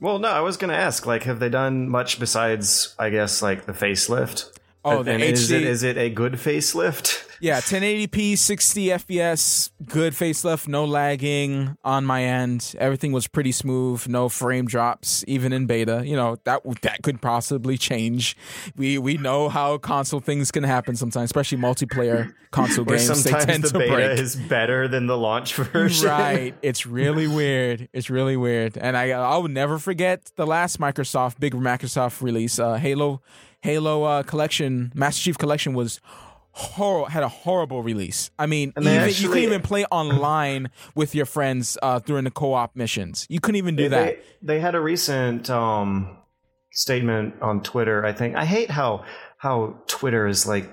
[0.00, 3.66] Well, no, I was to ask, like, have they done much besides, I guess, like
[3.66, 4.56] the facelift?
[4.84, 7.24] Oh, the and is it is it a good facelift?
[7.40, 12.74] Yeah, 1080p, 60 FPS, good facelift, no lagging on my end.
[12.78, 16.02] Everything was pretty smooth, no frame drops, even in beta.
[16.04, 18.36] You know that that could possibly change.
[18.76, 23.06] We we know how console things can happen sometimes, especially multiplayer console games.
[23.06, 24.18] They sometimes tend the to beta break.
[24.18, 26.08] is better than the launch version.
[26.08, 27.88] Right, it's really weird.
[27.92, 32.58] It's really weird, and I I will never forget the last Microsoft big Microsoft release,
[32.58, 33.22] uh, Halo,
[33.62, 36.00] Halo uh, collection, Master Chief collection was
[36.52, 38.30] hor- had a horrible release.
[38.38, 42.76] I mean, even, you couldn't even play online with your friends uh, during the co-op
[42.76, 43.26] missions.
[43.28, 44.04] You couldn't even do They, that.
[44.42, 46.18] they they had a recent um
[46.72, 48.04] statement on Twitter.
[48.04, 49.04] I think I hate how
[49.38, 50.68] how Twitter is like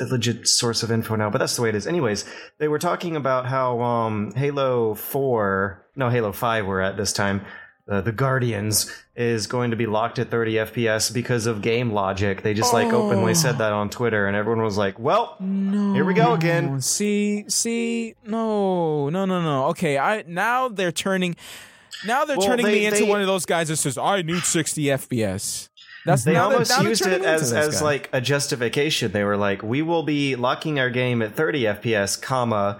[0.00, 1.86] a legit source of info now, but that's the way it is.
[1.86, 2.24] Anyways,
[2.58, 7.44] they were talking about how um, Halo Four, no Halo Five, we're at this time.
[7.90, 12.42] Uh, the Guardians is going to be locked at 30 FPS because of game logic.
[12.42, 15.92] They just like openly said that on Twitter, and everyone was like, "Well, No.
[15.94, 16.80] Here we go again.
[16.80, 19.66] See, see, no, no, no, no.
[19.70, 21.34] Okay, I now they're turning,
[22.06, 24.22] now they're Well, turning they- me into they- one of those guys that says I
[24.22, 25.68] need 60 FPS.
[26.06, 27.84] That's They almost used it as as guy.
[27.84, 29.12] like a justification.
[29.12, 32.78] They were like, "We will be locking our game at 30 FPS, comma,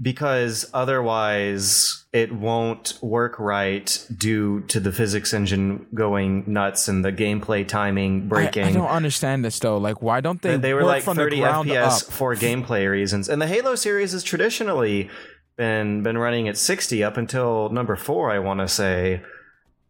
[0.00, 7.12] because otherwise it won't work right due to the physics engine going nuts and the
[7.12, 9.78] gameplay timing breaking." I don't understand this though.
[9.78, 10.54] Like, why don't they?
[10.54, 12.12] And they were like from 30 the ground FPS up?
[12.12, 13.28] for gameplay reasons.
[13.28, 15.10] And the Halo series has traditionally
[15.56, 19.22] been been running at 60 up until number 4, I want to say.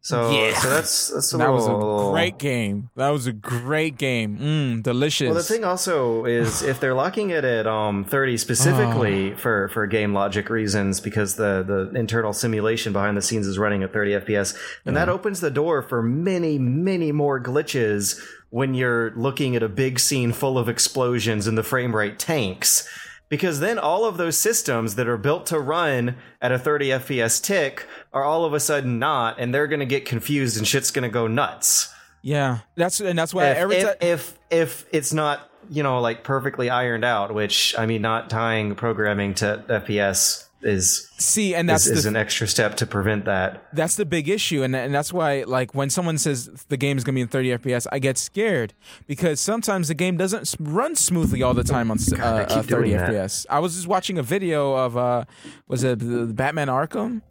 [0.05, 0.53] So Yeah.
[0.59, 2.91] so that's that's a That was a great game.
[2.95, 4.39] That was a great game.
[4.39, 5.25] Mm, delicious.
[5.29, 9.37] Well, the thing also is if they're locking it at um 30 specifically Ah.
[9.39, 13.83] for for game logic reasons because the the internal simulation behind the scenes is running
[13.83, 19.11] at 30 FPS, then that opens the door for many many more glitches when you're
[19.17, 22.87] looking at a big scene full of explosions and the frame rate tanks.
[23.29, 27.43] Because then all of those systems that are built to run at a 30 FPS
[27.43, 30.91] tick are all of a sudden not, and they're going to get confused and shit's
[30.91, 33.97] going to go nuts yeah, that's and that's why if, every if, time.
[34.01, 38.75] if if it's not you know like perfectly ironed out which i mean not tying
[38.75, 43.25] programming to fps is See, and is, that's is the an extra step to prevent
[43.27, 43.67] that.
[43.73, 47.05] That's the big issue and and that's why like when someone says the game is
[47.05, 48.73] going to be in 30 fps i get scared
[49.07, 52.17] because sometimes the game doesn't run smoothly all the time on s- uh,
[52.49, 55.25] uh, 30 fps i was just watching a video of uh
[55.69, 57.23] was it the batman arkham?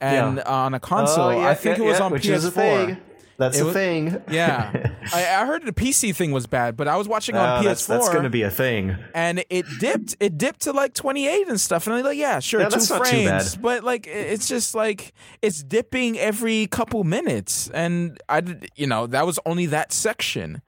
[0.00, 0.42] And Yeah.
[0.64, 2.50] on a console Oh, yeah, i think yeah, it was on which ps4 is a
[2.50, 2.96] thing
[3.42, 4.22] that's It a was- thing.
[4.30, 4.90] yeah.
[5.12, 7.64] I, I heard the pc thing was bad but i was watching on Uh, ps4
[7.64, 8.96] that's, that's going to be a thing.
[9.14, 12.60] And it dipped it dipped to like 28 and stuff and i'm like yeah sure
[12.60, 17.02] Yeah, two that's not too frames but like it's just like it's dipping every couple
[17.04, 18.42] minutes and i
[18.76, 20.62] you know that was only that section.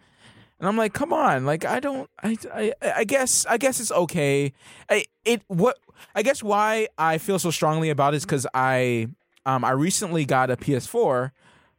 [0.60, 3.92] And i'm like come on like i don't i i, I guess i guess it's
[3.92, 4.52] okay.
[4.88, 5.78] I, it what
[6.14, 9.08] i guess why i feel so strongly about it is because i
[9.46, 11.30] um i recently got a ps4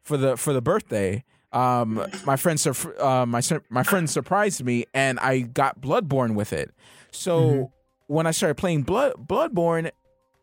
[0.06, 4.64] for the for the birthday um my friend sur- uh, my sur- my friend surprised
[4.64, 6.72] me and I got Bloodborne with it.
[7.12, 7.64] So Mm-hmm.
[8.08, 9.92] when I started playing Blood Bloodborne,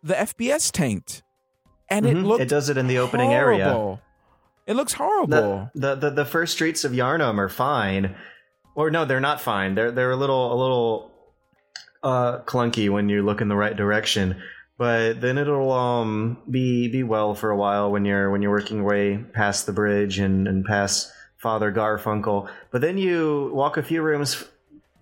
[0.03, 1.23] the FPS tanked,
[1.89, 2.25] and it Mhm.
[2.25, 3.99] looked it does it in the opening area.
[4.67, 5.71] It looks horrible.
[5.75, 8.15] the, the the the first streets of Yharnam are fine,
[8.75, 9.75] or no, they're not fine.
[9.75, 11.11] They're they're a little a little
[12.03, 14.41] uh, clunky when you look in the right direction,
[14.83, 18.83] but then it'll um be be well for a while when you're when you're working
[18.83, 22.51] way past the bridge and and past Father Garfunkel.
[22.73, 24.45] But then you walk a few rooms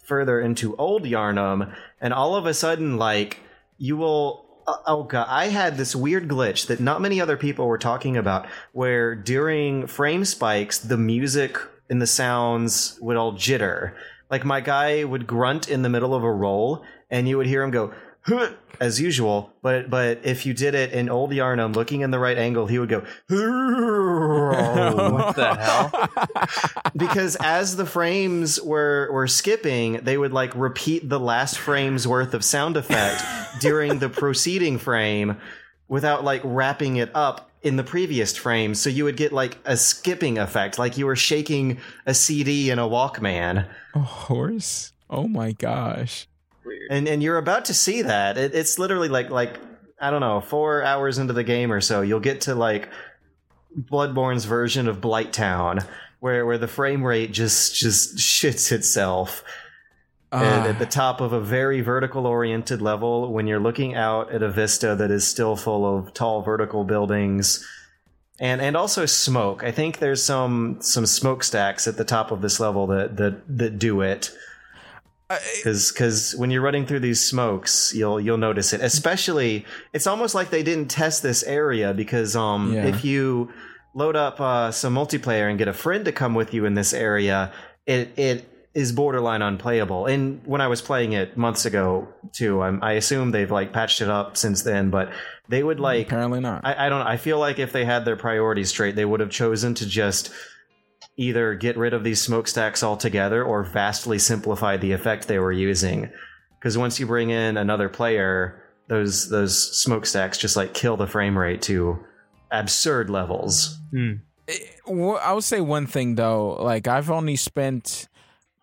[0.02, 3.38] further into Old Yharnam, and all of a sudden, like
[3.78, 4.44] you will.
[4.66, 8.18] uh, Oh god, I had this weird glitch that not many other people were talking
[8.18, 11.56] about, where during frame spikes, the music
[11.88, 13.94] and the sounds would all jitter.
[14.30, 17.62] Like my guy would grunt in the middle of a roll, and you would hear
[17.62, 17.94] him go
[18.80, 19.52] as usual.
[19.62, 22.78] But but if you did it in old Yharnam, looking in the right angle, he
[22.78, 23.04] would go.
[24.50, 26.08] What the hell?
[26.96, 32.34] because as the frames were were skipping, they would like repeat the last frame's worth
[32.34, 33.22] of sound effect
[33.60, 35.36] during the preceding frame
[35.88, 38.74] without like wrapping it up in the previous frame.
[38.74, 42.78] So you would get like a skipping effect, like you were shaking a CD in
[42.78, 43.66] a Walkman.
[43.94, 44.92] a horse.
[45.08, 46.26] Oh my gosh.
[46.90, 48.36] And and you're about to see that.
[48.38, 49.58] It, it's literally like like
[50.00, 52.88] I don't know, four hours into the game or so, you'll get to like
[53.78, 55.86] Bloodborne's version of Blighttown,
[56.20, 59.42] where where the frame rate just just shits itself.
[60.32, 60.68] and Ah.
[60.68, 64.48] at the top of a very vertical oriented level when you're looking out at a
[64.48, 67.66] vista that is still full of tall vertical buildings
[68.38, 72.60] and and also smoke i think there's some some smokestacks at the top of this
[72.60, 74.30] level that that that do it
[75.56, 80.34] because because when you're running through these smokes you'll you'll notice it especially it's almost
[80.34, 82.86] like they didn't test this area because um Yeah.
[82.86, 83.50] if you
[83.94, 86.92] load up uh, some multiplayer and get a friend to come with you in this
[86.92, 87.52] area
[87.86, 92.80] it it is borderline unplayable and when i was playing it months ago too I'm,
[92.84, 95.10] i assume they've like patched it up since then but
[95.48, 96.64] they would like Apparently not.
[96.64, 99.30] I, I don't I feel like if they had their priorities straight, they would have
[99.30, 100.30] chosen to just
[101.20, 106.10] either get rid of these smokestacks altogether or vastly simplify the effect they were using.
[106.58, 111.36] Because once you bring in another player, those those smokestacks just like kill the frame
[111.36, 112.02] rate to
[112.50, 113.78] absurd levels.
[114.86, 116.56] Well, I would say one thing though.
[116.62, 118.08] Like I've only spent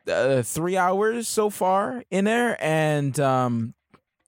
[0.07, 3.75] uh, three hours so far in there, and um,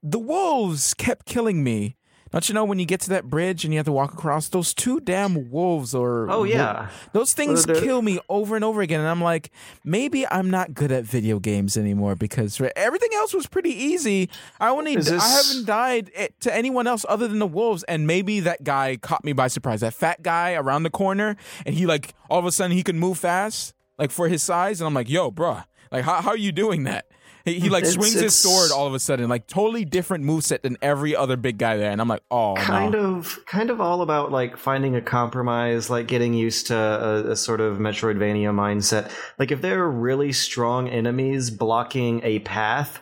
[0.04, 1.96] the wolves kept killing me.
[2.32, 4.50] Don't you know when you get to that bridge and you have to walk across
[4.50, 8.82] those two damn wolves or Oh yeah, those things Well, kill me over and over
[8.82, 9.50] again and I'm like
[9.84, 14.30] maybe I'm not good at video games anymore because everything else was pretty easy.
[14.60, 17.84] I only Is this- I haven't died eh, to anyone else other than the wolves
[17.84, 19.82] and maybe that guy caught me by surprise.
[19.82, 23.00] That fat guy around the corner and he like all of a sudden he can
[23.00, 26.38] move fast like for his size and I'm like, "Yo, bruh, like how how are
[26.38, 27.06] you doing that?"
[27.46, 30.62] He, he like It's- swings his sword all of a sudden, like totally different moveset
[30.62, 33.16] than every other big guy there, and I'm like, oh kind no.
[33.18, 37.36] of kind of all about like finding a compromise like getting used to a, a
[37.36, 43.02] sort of metroidvania mindset like if there are really strong enemies blocking a path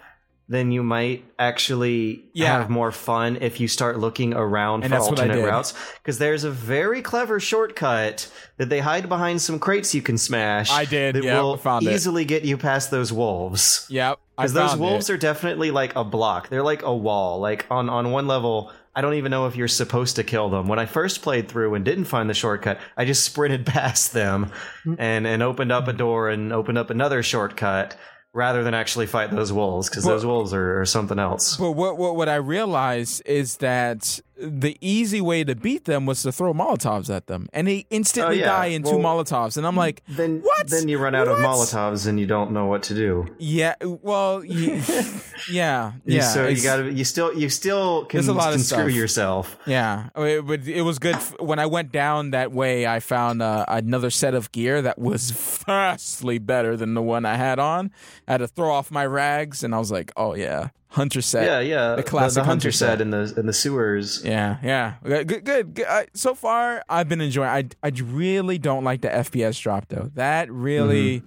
[0.49, 2.57] then you might actually Yeah.
[2.59, 5.73] have more fun if you start looking around And for that's what I alternate routes
[6.01, 10.71] because there's a very clever shortcut that they hide behind some crates you can smash
[10.71, 11.93] I did, that yeah, will found it.
[11.93, 15.13] easily get you past those wolves Yep, because those wolves it.
[15.13, 16.49] are definitely like a block.
[16.49, 17.39] They're like a wall.
[17.39, 20.67] Like on on one level, I don't even know if you're supposed to kill them.
[20.67, 24.51] When I first played through and didn't find the shortcut, I just sprinted past them
[24.85, 24.95] mm-hmm.
[24.99, 25.97] and and opened up a mm-hmm.
[25.97, 27.97] door and opened up another shortcut
[28.33, 31.57] rather than actually fight those wolves because those wolves are, are something else.
[31.57, 36.21] But what, what what I realized is that the easy way to beat them was
[36.23, 38.45] to throw Molotovs at them, and they instantly Oh, yeah.
[38.45, 39.57] die in two Molotovs.
[39.57, 40.67] And I'm like, Then What?
[40.69, 43.25] then you run out of Molotovs and you don't know what to do.
[43.39, 44.81] yeah, well, y-
[45.51, 46.21] yeah, yeah.
[46.21, 48.83] so you got to you still you still can, There's a lot of can screw
[48.89, 48.95] stuff.
[48.95, 49.57] yourself.
[49.65, 51.15] Yeah, it, but it was good.
[51.15, 54.99] f- When I went down that way, I found uh, another set of gear that
[54.99, 55.31] was
[55.67, 57.91] vastly better than the one I had on.
[58.27, 61.45] I had to throw off my rags, and I was like, "Oh yeah, hunter set."
[61.45, 61.95] Yeah, yeah.
[61.95, 64.23] the classic the, hunter hunter set in the in the sewers.
[64.23, 64.95] Yeah, yeah.
[65.03, 65.73] Good, good.
[65.73, 65.85] good.
[65.87, 67.49] I, so far, I've been enjoying.
[67.49, 70.11] I, I really don't like the FPS drop though.
[70.15, 71.23] That really,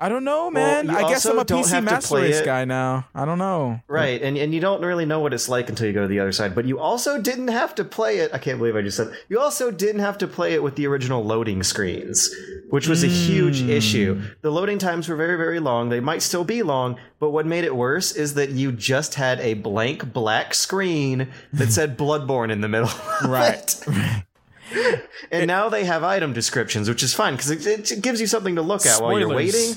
[0.00, 0.86] I don't know, man.
[0.88, 0.96] Mm-hmm.
[0.96, 3.06] I guess I'm a PC Master Race it- guy now.
[3.14, 3.80] I don't know.
[3.88, 6.20] Right, and and you don't really know what it's like until you go to the
[6.20, 6.54] other side.
[6.54, 8.30] But you also didn't have to play it.
[8.32, 9.12] I can't believe I just said.
[9.28, 12.34] You also didn't have to play it with the original loading screens,
[12.70, 13.70] which was a huge Hmm.
[13.70, 14.22] issue.
[14.42, 15.88] The loading times were very very long.
[15.88, 19.40] They might still be long, but what made it worse is that you just had
[19.40, 22.90] a blank black screen that said Bloodborne in the middle.
[23.24, 23.74] Right.
[24.70, 25.08] it.
[25.30, 28.56] And now they have item descriptions, which is fine because it, it gives you something
[28.56, 29.74] to look at while you're waiting.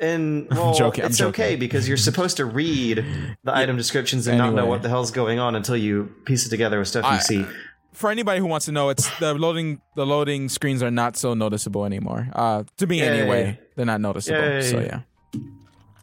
[0.00, 3.04] And well, joking, it's okay because you're supposed to read
[3.44, 6.50] the item descriptions and not know what the hell's going on until you piece it
[6.50, 7.46] together with stuff you I- see.
[7.92, 9.80] For anybody who wants to know, it's the loading.
[9.94, 12.28] The loading screens are not so noticeable anymore.
[12.32, 13.08] Uh, to me Yay.
[13.08, 14.40] anyway, they're not noticeable.
[14.40, 14.62] Yay.
[14.62, 15.00] So yeah.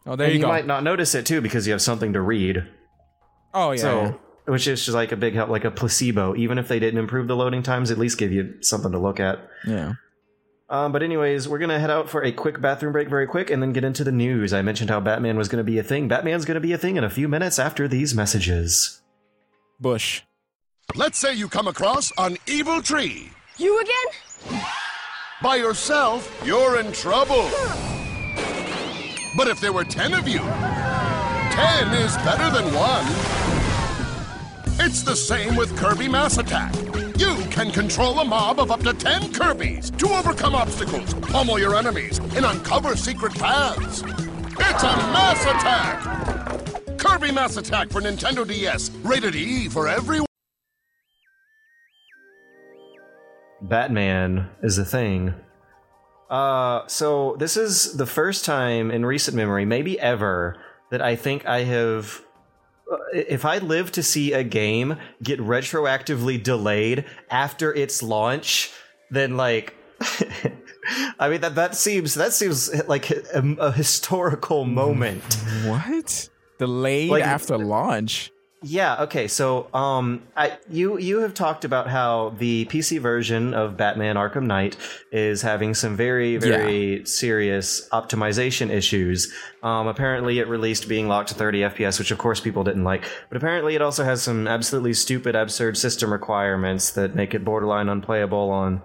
[0.07, 0.47] Oh, there And you you go.
[0.47, 2.63] might not notice it too because you have something to read.
[3.53, 3.77] oh yeah.
[3.81, 4.11] So, yeah.
[4.45, 6.35] which is just like a big help, like a placebo.
[6.35, 9.19] Even if they didn't improve the loading times, at least give you something to look
[9.19, 9.39] at.
[9.67, 9.93] yeah.
[10.69, 13.61] Um, but anyways, we're gonna head out for a quick bathroom break, very quick, and
[13.61, 14.51] then get into the news.
[14.53, 16.07] I mentioned how Batman was gonna be a thing.
[16.09, 19.01] Batman's gonna be a thing in a few minutes after these messages.
[19.79, 20.23] Bush.
[20.95, 23.29] Let's say you come across an evil tree.
[23.57, 24.61] You again?
[25.41, 27.49] By yourself, you're in trouble.
[29.37, 33.05] But if there were ten of you, ten is better than one.
[34.83, 36.75] It's the same with Kirby Mass Attack.
[37.19, 41.75] You can control a mob of up to 10 Kirby's to overcome obstacles, pummel your
[41.75, 44.01] enemies, and uncover secret paths.
[44.01, 46.97] It's a Mass Attack!
[46.97, 50.25] Kirby Mass Attack for Nintendo DS, rated E for everyone.
[53.61, 55.35] Batman is a thing.
[56.29, 60.57] Uh, so this is the first time in recent memory, maybe ever,
[60.91, 62.21] that I think I have.
[62.91, 68.71] uh, If I live to see a game get retroactively delayed after its launch,
[69.09, 69.73] then like,
[71.19, 75.23] I mean that that seems that seems like a, a historical moment.
[75.65, 76.29] What?
[76.59, 78.31] Delayed Like- after launch.
[78.63, 79.03] Yeah.
[79.03, 79.27] Okay.
[79.27, 84.47] So, um, I you you have talked about how the PC version of Batman Arkham
[84.47, 84.75] Knight
[85.11, 89.31] is having some very very serious optimization issues.
[89.61, 93.03] Um, apparently, it released being locked to 30 FPS, which of course people didn't like.
[93.29, 97.89] But apparently, it also has some absolutely stupid, absurd system requirements that make it borderline
[97.89, 98.81] unplayable on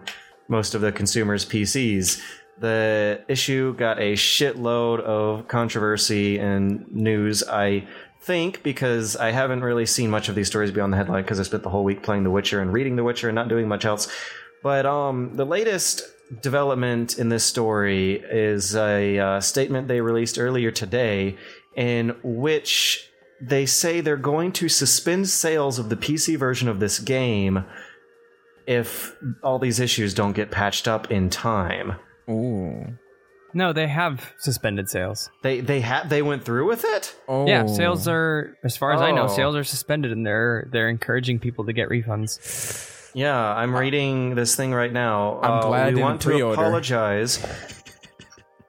[0.49, 2.21] most of the consumers' PCs.
[2.59, 7.43] The issue got a shitload of controversy and news.
[7.43, 7.89] I
[8.23, 11.43] think because I haven't really seen much of these stories beyond the headline because I
[11.43, 13.85] spent the whole week playing The Witcher and reading The Witcher and not doing much
[13.85, 14.09] else.
[14.63, 16.05] But um, the latest
[16.41, 21.37] development in this story is a uh, statement they released earlier today
[21.77, 23.11] in which
[23.41, 27.65] they say they're going to suspend sales of the PC version of this game
[28.67, 31.97] if all these issues don't get patched up in time.
[32.31, 32.97] Ooh.
[33.55, 35.31] No, they have suspended sales.
[35.43, 37.15] They they had they went through with it.
[37.29, 37.47] Oh.
[37.47, 39.29] Yeah, sales are as far as I know, Oh.
[39.29, 43.11] sales are suspended and they're they're encouraging people to get refunds.
[43.15, 45.39] Yeah, I'm reading this thing right now.
[45.43, 46.61] I'm Uh, glad I we didn't want to pre-order.
[46.63, 47.45] apologize.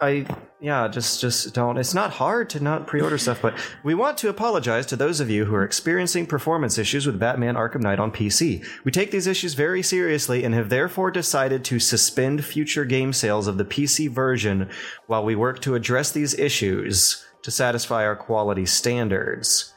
[0.02, 0.26] I
[0.64, 1.78] yeah, just just don't.
[1.78, 3.54] It's not hard to not pre-order stuff, but
[3.84, 7.56] we want to apologize to those of you who are experiencing performance issues with Batman
[7.56, 8.66] Arkham Knight on PC.
[8.86, 13.48] We take these issues very seriously and have therefore decided to suspend future game sales
[13.48, 14.70] of the PC version
[15.08, 19.74] while we work to address these issues to satisfy our quality standards.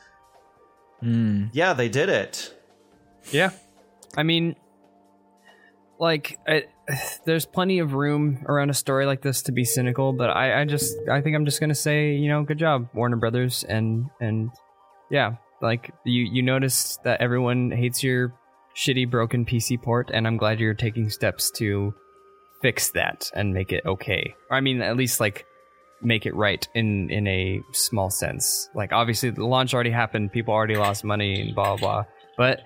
[1.00, 1.46] Hmm.
[1.52, 2.56] Yeah, they did it.
[3.32, 3.50] Yeah.
[4.16, 4.54] I mean,
[5.98, 6.66] like, I,
[7.24, 10.64] there's plenty of room around a story like this to be cynical, but I, I
[10.64, 14.50] just, I think I'm just gonna say, you know, good job, Warner Brothers, and and
[15.10, 18.34] yeah, like you you noticed that everyone hates your
[18.74, 21.94] shitty broken PC port, and I'm glad you're taking steps to
[22.62, 24.34] fix that and make it okay.
[24.50, 25.46] Or I mean, at least like
[26.02, 28.68] make it right in in a small sense.
[28.74, 32.04] Like obviously the launch already happened, people already lost money and blah blah blah.
[32.36, 32.60] But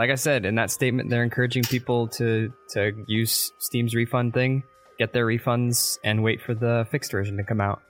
[0.00, 4.62] like I said in that statement, they're encouraging people to to use Steam's refund thing,
[4.98, 7.82] get their refunds, and wait for the fixed version to come out.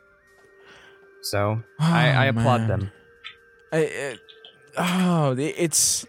[1.23, 2.91] So I, oh, I Oh, applaud them.
[3.73, 4.21] I, it,
[4.77, 6.05] oh, it's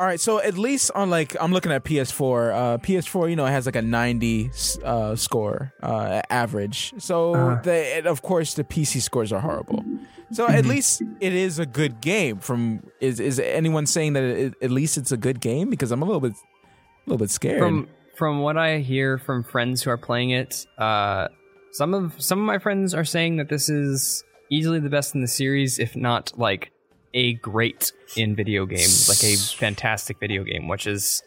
[0.00, 0.20] all right.
[0.20, 2.52] So at least on like I'm looking at PS4.
[2.54, 4.50] Uh, PS4, you know, it has like a 90
[4.84, 6.94] uh, score uh, average.
[6.98, 7.60] So Uh-huh.
[7.62, 9.84] the and of course the PC scores are horrible.
[10.32, 10.54] So Mm-hmm.
[10.56, 12.38] at least it is a good game.
[12.38, 15.70] From is is anyone saying that it, at least it's a good game?
[15.70, 17.60] Because I'm a little bit a little bit scared.
[17.60, 21.28] From from what I hear from friends who are playing it, uh,
[21.72, 25.20] some of some of my friends are saying that this is easily the best in
[25.20, 26.70] the series, if not like
[27.14, 30.68] a great in video game, like a fantastic video game.
[30.68, 31.22] Which is,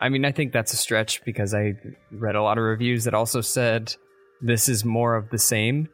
[0.00, 1.74] I mean, I think that's a stretch because I
[2.12, 3.96] read a lot of reviews that also said
[4.42, 5.88] this is more of the same.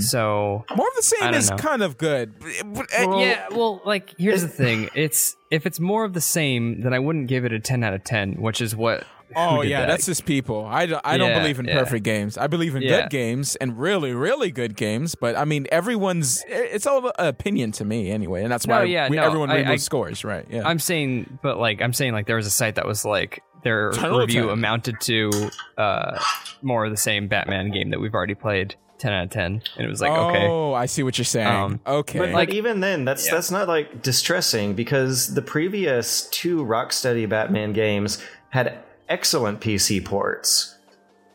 [0.00, 1.56] So More of the same is know.
[1.56, 2.32] kind of good.
[2.64, 6.80] But, uh, yeah, well, like here's the thing: it's if it's more of the same,
[6.80, 9.04] then I wouldn't give it a ten out of ten, which is what.
[9.34, 9.86] who Oh yeah, that?
[9.88, 10.64] that's just people.
[10.66, 11.78] I, don't- I don't Yeah, believe in yeah.
[11.78, 12.38] perfect games.
[12.38, 13.02] I believe in Yeah.
[13.02, 15.14] good games and really really good games.
[15.14, 19.08] But I mean, everyone's it's all opinion to me anyway, and that's No, why yeah,
[19.08, 20.46] we, no, everyone I- I- scores, right?
[20.50, 20.66] Yeah.
[20.66, 23.90] I'm saying, but like I'm saying, like there was a site that was like their
[23.90, 24.50] 10 out of review 10.
[24.50, 25.30] amounted to
[25.76, 26.18] uh,
[26.62, 29.86] more of the same Batman game that we've already played, ten out of ten, and
[29.86, 31.46] it was like okay, Oh, I see what you're saying.
[31.48, 32.18] Um, okay.
[32.20, 33.34] But Like- like even then, that's Yeah.
[33.34, 40.76] that's not like distressing because the previous two Rocksteady Batman games had excellent PC ports.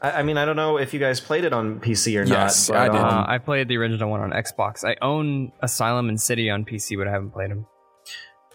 [0.02, 2.70] I, I mean, I don't know if you guys played it on PC or Yes,
[2.70, 2.78] not.
[2.78, 2.98] I did.
[3.02, 4.84] um, uh, I played the original one on Xbox.
[4.84, 7.66] I own Asylum and City on PC, but I haven't played them.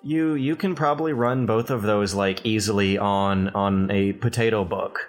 [0.02, 5.08] you you can probably run both of those like easily on on a potato book.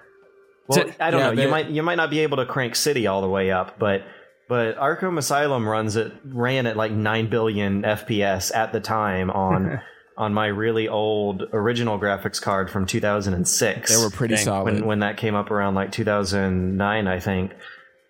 [0.68, 1.36] Well, So- I don't Yeah, know.
[1.36, 3.78] they- You might you might not be able to crank City all the way up,
[3.78, 4.04] but
[4.48, 9.80] but Arkham Asylum runs it ran at like nine billion FPS at the time on
[10.20, 14.74] on my really old original graphics card from 2006 they were pretty Dang, solid.
[14.74, 17.54] when when that came up around like 2009 I think.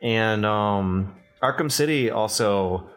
[0.01, 2.89] And um Arkham City also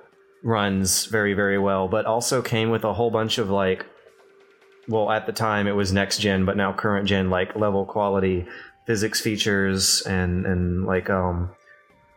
[0.43, 3.85] runs very very well, but also came with a whole bunch of like
[4.89, 8.45] well at the time it was next gen but now current gen like level quality
[8.87, 11.51] physics features and and like um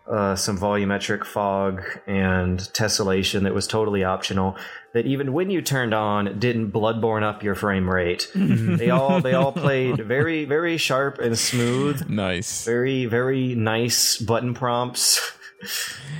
[0.07, 4.55] uh, some volumetric fog and tessellation that was totally optional
[4.95, 8.31] that even when you turned on didn't bloodborne up your frame rate.
[8.35, 12.09] They all they all played very very sharp and smooth.
[12.09, 12.63] Nice.
[12.65, 15.19] very very nice button prompts.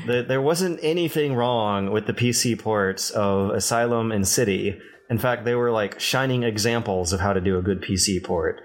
[0.07, 4.79] There wasn't anything wrong with the pc ports of asylum and city.
[5.09, 8.61] In fact they were like shining examples of how to do a good pc port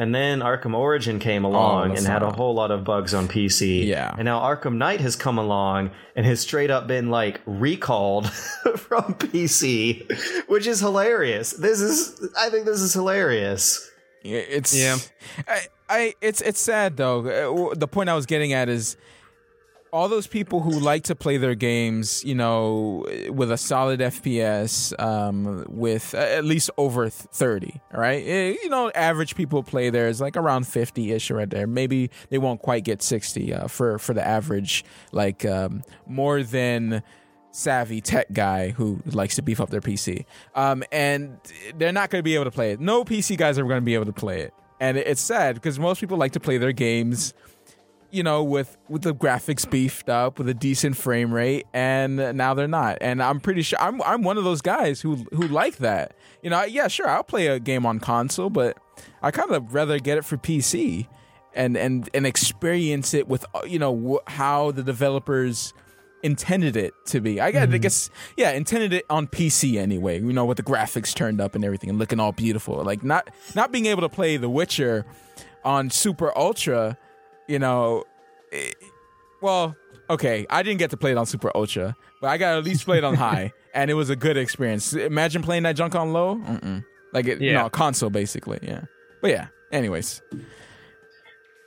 [0.00, 3.28] and then arkham origin came along that's and had a whole lot of bugs on
[3.28, 4.14] pc Yeah.
[4.18, 8.24] and now arkham knight has come along and has straight up been like recalled
[8.86, 9.68] from pc
[10.48, 13.64] which is hilarious this is i think this is hilarious
[14.22, 14.96] Yeah, It's Yeah.
[15.48, 17.18] I, I it's it's sad though.
[17.70, 18.96] Uh, The point I was getting at is
[19.92, 24.98] all those people who like to play their games, you know, with a solid FPS,
[25.00, 27.80] um, with at least over thirty.
[27.92, 28.22] right?
[28.26, 31.66] Eh, you know, average people play theirs like around fifty ish right there.
[31.66, 37.02] Maybe they won't quite get sixty uh, for for the average, like um, more than
[37.52, 40.24] savvy tech guy who likes to beef up their PC.
[40.54, 41.38] Um, and
[41.76, 42.80] they're not going to be able to play it.
[42.80, 44.54] No PC guys are going to be able to play it.
[44.78, 47.34] And it's sad because most people like to play their games,
[48.10, 52.54] you know, with with the graphics beefed up, with a decent frame rate, and now
[52.54, 52.98] they're not.
[53.00, 56.14] And I'm pretty sure I'm I'm one of those guys who who like that.
[56.42, 58.78] You know, yeah, sure, I'll play a game on console, but
[59.22, 61.06] I kind of rather get it for PC
[61.54, 65.72] and and and experience it with you know wh- how the developers
[66.22, 67.40] intended it to be.
[67.40, 67.76] I, guess, I mm-hmm.
[67.78, 70.20] guess yeah, intended it on PC anyway.
[70.20, 72.82] You know, with the graphics turned up and everything and looking all beautiful.
[72.84, 75.06] Like not not being able to play The Witcher
[75.64, 76.96] on Super Ultra,
[77.50, 78.04] you know,
[78.52, 78.70] eh,
[79.42, 79.74] well,
[80.08, 82.64] okay, I didn't get to play it on Super Ultra, but I got to at
[82.64, 84.92] least play it on high, and it was a good experience.
[84.92, 86.84] Imagine playing that junk on low, Mm-mm.
[87.12, 87.62] like it, Yeah.
[87.62, 88.82] no console basically, yeah.
[89.20, 90.22] But yeah, anyways,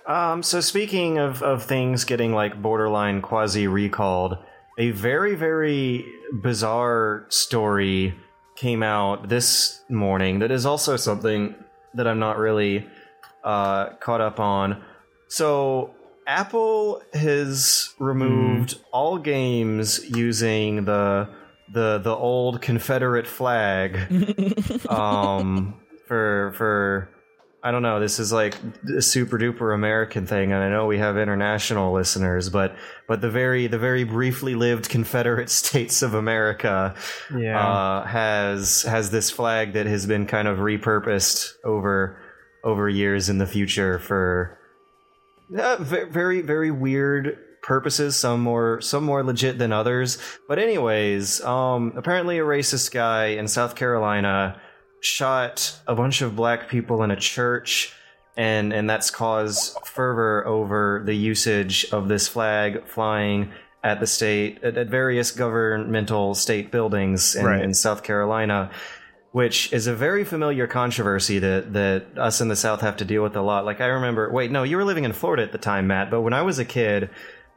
[0.06, 4.38] Um, so speaking of, of things getting like borderline quasi recalled,
[4.78, 6.06] a very, very
[6.42, 8.14] bizarre story
[8.56, 11.56] came out this morning that is also something
[11.94, 12.88] that I'm not really
[13.44, 14.82] uh, caught up on.
[15.34, 15.96] So
[16.28, 21.28] Apple has removed all games using the
[21.74, 23.98] the the old Confederate flag
[24.90, 27.10] um, for for
[27.64, 28.00] I don't know.
[28.00, 28.54] This is like
[28.96, 32.76] a super duper American thing, and I know we have international listeners, but
[33.08, 36.94] but the very the very briefly lived Confederate States of America
[37.36, 37.60] Yeah.
[37.60, 42.20] uh, has has this flag that has been kind of repurposed over
[42.64, 44.60] over years in the future for
[45.58, 48.16] uh, very very weird purposes.
[48.16, 50.18] Some more some more legit than others.
[50.48, 54.60] But anyways um apparently a racist guy in south carolina
[55.02, 57.94] shot a bunch of black people in a church
[58.38, 63.52] and and that's caused fervor over the usage of this flag flying
[63.84, 67.62] at the state at, at various governmental state buildings in, Right.
[67.62, 68.72] in South Carolina
[69.34, 73.24] which is a very familiar controversy that that us in the South have to deal
[73.24, 73.66] with a lot.
[73.66, 76.12] Like I remember, wait, no, you were living in Florida at the time, Matt.
[76.12, 77.10] But when I was a kid,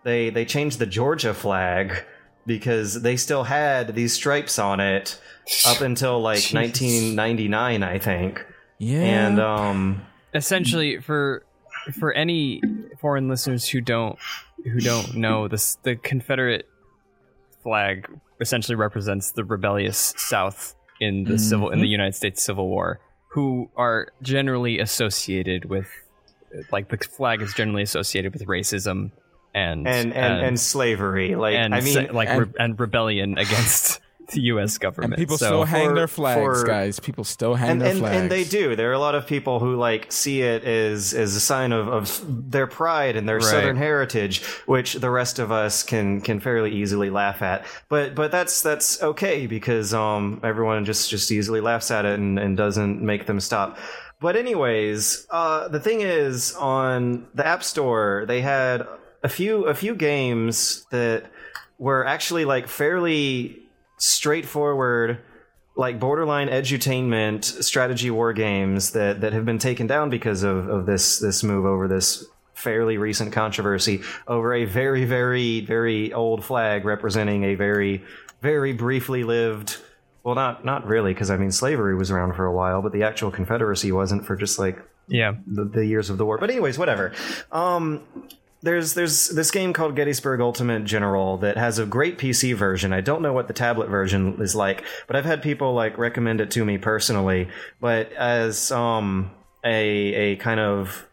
[0.02, 2.02] they they changed the Georgia flag
[2.46, 5.20] because they still had these stripes on it
[5.66, 8.46] up until like 1999, I think.
[8.78, 11.44] yeah, And um, essentially for
[11.92, 12.62] for any
[13.00, 14.18] foreign listeners who don't
[14.64, 16.66] who don't know this the confederate
[17.62, 18.08] flag
[18.40, 21.38] essentially represents the rebellious south in the mm-hmm.
[21.38, 25.88] civil in the united states civil war who are generally associated with
[26.72, 29.10] like the flag is generally associated with racism
[29.56, 34.00] and and and, and slavery, like and I mean, like and- re- and rebellion against
[34.28, 34.78] the U.S.
[34.78, 35.14] government.
[35.14, 37.00] and people so, still hang for- their flags, for- guys.
[37.00, 38.76] People still hang and, their and, flags, and they do.
[38.76, 41.88] There are a lot of people who like see it as as a sign of,
[41.88, 43.44] of their pride and their Right.
[43.44, 47.64] southern heritage, which the rest of us can can fairly easily laugh at.
[47.88, 52.38] But but that's that's okay because um everyone just just easily laughs at it and,
[52.38, 53.78] and doesn't make them stop.
[54.18, 58.86] But anyways, uh, the thing is on the App Store they had
[59.22, 61.24] a few a few games that
[61.78, 63.58] were actually like fairly
[63.98, 65.18] straightforward
[65.74, 70.86] like borderline edutainment strategy war games that that have been taken down because of, of
[70.86, 72.24] this this move over this
[72.54, 78.02] fairly recent controversy over a very very very old flag representing a very
[78.40, 79.78] very briefly lived
[80.24, 83.02] well not not really because i mean slavery was around for a while but the
[83.02, 84.78] actual confederacy wasn't for just like
[85.08, 86.38] yeah, the, the years of the war.
[86.38, 87.12] But anyways, whatever.
[87.52, 88.02] Um,
[88.62, 92.92] there's there's this game called Gettysburg Ultimate General that has a great PC version.
[92.92, 96.40] I don't know what the tablet version is like, but I've had people like recommend
[96.40, 97.48] it to me personally.
[97.80, 99.30] But as um
[99.64, 101.06] a a kind of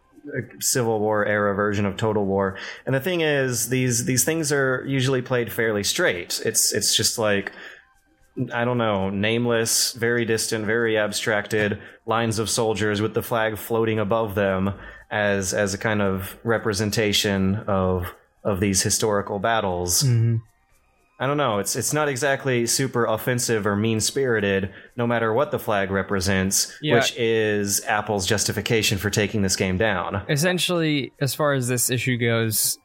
[0.60, 2.58] Civil War era version of Total War.
[2.86, 6.41] And the thing is, these these things are usually played fairly straight.
[6.46, 7.52] It's it's just like
[8.52, 14.00] I don't know, nameless, very distant, very abstracted lines of soldiers with the flag floating
[14.00, 14.74] above them
[15.14, 20.03] as as a kind of representation of of these historical battles.
[20.03, 20.38] Mm-hmm.
[21.20, 21.59] I don't know.
[21.59, 26.76] It's it's not exactly super offensive or mean spirited, no matter what the flag represents,
[26.82, 26.95] Yeah.
[26.95, 30.24] which is Apple's justification for taking this game down.
[30.28, 32.78] essentially, as far as this issue goes,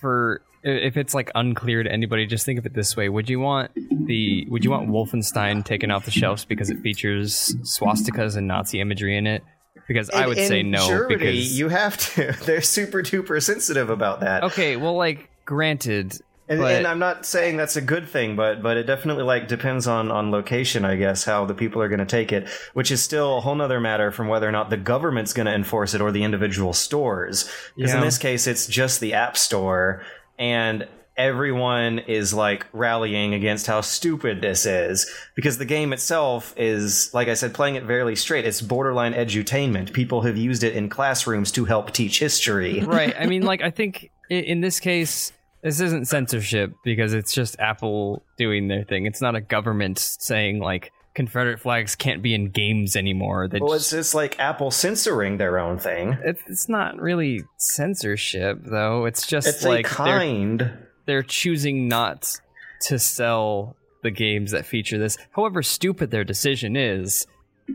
[0.00, 3.38] for if it's like unclear to anybody, just think of it this way: Would you
[3.38, 3.70] want
[4.06, 8.80] the Would you want Wolfenstein taken off the shelves because it features swastikas and Nazi
[8.80, 9.44] imagery in it?
[9.88, 10.86] Because I would say no.
[10.86, 12.32] Germany, because you have to.
[12.44, 14.44] They're super duper sensitive about that.
[14.44, 18.62] okay, well, like granted, And, but and I'm not saying that's a good thing, but
[18.62, 22.00] but it definitely like depends on on location, I guess, how the people are going
[22.00, 24.76] to take it, which is still a whole nother matter from whether or not the
[24.76, 27.50] government's going to enforce it or the individual stores.
[27.76, 30.02] Because in this case, it's just the App Store,
[30.38, 30.88] and
[31.20, 37.28] everyone is like rallying against how stupid this is because the game itself is like
[37.28, 41.52] i said playing it fairly straight it's borderline edutainment people have used it in classrooms
[41.52, 43.14] to help teach history right.
[43.18, 48.22] I mean, like I think in this case, this isn't censorship because it's just Apple
[48.38, 49.06] doing their thing.
[49.06, 53.48] It's not a government saying like, Confederate flags can't be in games anymore.
[53.48, 56.16] They Well, just- it's just like Apple censoring their own thing.
[56.24, 59.04] it's, it's not really censorship though.
[59.06, 60.72] It's just It's like a they're kind.
[61.10, 62.40] They're choosing not
[62.82, 65.18] to sell the games that feature this.
[65.32, 67.26] However stupid their decision is,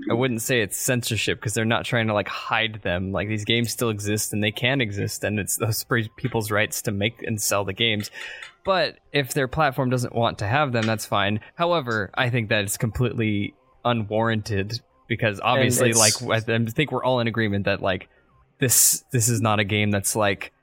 [0.09, 3.11] I wouldn't say it's censorship because they're not trying to like hide them.
[3.11, 6.93] Like these games still exist and they can exist, and it's those people's rights to
[6.93, 8.09] make and sell the games.
[8.63, 11.41] But if their platform doesn't want to have them, that's fine.
[11.55, 14.79] However, I think that it's completely unwarranted
[15.09, 18.07] because obviously, like I think we're all in agreement that like
[18.59, 20.53] this this is not a game that's like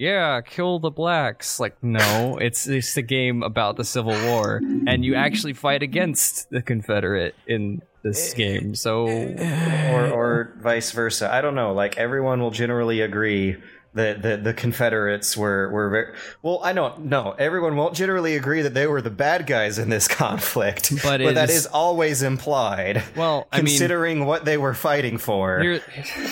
[0.00, 1.60] yeah, kill the blacks.
[1.60, 6.48] Like, no, it's it's a game about the Civil War, and you actually fight against
[6.48, 8.74] the Confederate in this eh, game.
[8.74, 9.92] So, eh.
[9.92, 11.30] or or vice versa.
[11.30, 11.74] I don't know.
[11.74, 13.58] Like everyone will generally agree
[13.92, 16.60] that the, the Confederates were were very well.
[16.64, 17.34] I don't know.
[17.38, 21.34] Everyone won't generally agree that they were the bad guys in this conflict, But but
[21.34, 23.02] that it's- is always implied.
[23.16, 25.60] well, I mean, considering what they were fighting for.
[25.60, 25.80] here,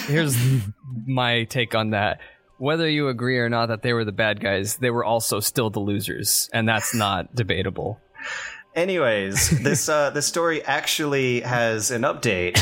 [0.07, 0.39] here's
[1.07, 2.21] my take on that.
[2.59, 5.71] Whether you agree or not that they were the bad guys, they were also still
[5.71, 8.01] the losers, and that's not debatable.
[8.75, 12.61] Anyways, this uh this story actually has an update.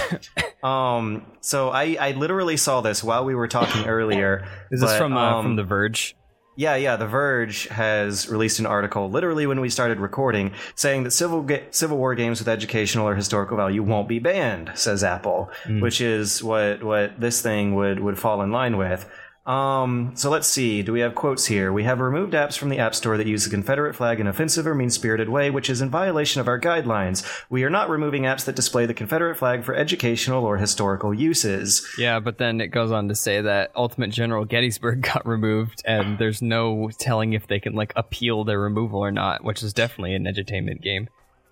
[0.65, 4.49] Um, so I I literally saw this while we were talking earlier.
[4.71, 6.17] Is this but, from uh, um, from The Verge?
[6.57, 6.97] Yeah, yeah.
[6.97, 11.65] The Verge has released an article literally when we started recording saying that Civil ga-
[11.71, 16.43] Civil War games with educational or historical value won't be banned, says Apple, which is
[16.43, 19.09] what what this thing would would fall in line with.
[19.47, 20.83] Um, so let's see.
[20.83, 21.73] Do we have quotes here?
[21.73, 24.67] We have removed apps from the App Store that use the Confederate flag in offensive
[24.67, 27.25] or mean spirited way, which is in violation of our guidelines.
[27.49, 31.87] We are not removing apps that display the Confederate flag for educational or historical uses.
[31.97, 36.19] Yeah, but then it goes on to say that Ultimate General Gettysburg got removed, and
[36.19, 40.15] there's no telling if they can like appeal their removal or not, which is definitely
[40.15, 41.09] an edutainment game.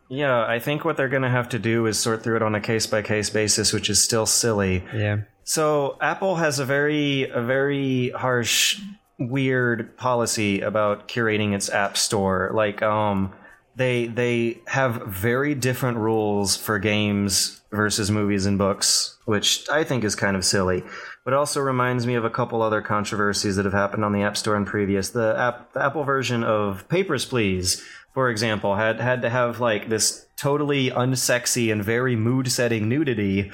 [0.09, 2.55] Yeah, I think what they're going to have to do is sort through it on
[2.55, 4.85] a case by case basis, which is still silly.
[4.95, 5.23] Yeah.
[5.45, 8.81] So Apple has a very a very harsh
[9.19, 12.51] weird policy about curating its app store.
[12.55, 13.33] Like um
[13.77, 20.05] they they have very different rules for games versus movies and books, which I think
[20.05, 20.83] is kind of silly.
[21.25, 24.37] But also reminds me of a couple other controversies that have happened on the App
[24.37, 25.11] Store in previous.
[25.11, 27.85] The app the Apple version of Papers Please,
[28.15, 33.51] for example, had had to have like this totally unsexy and very mood setting nudity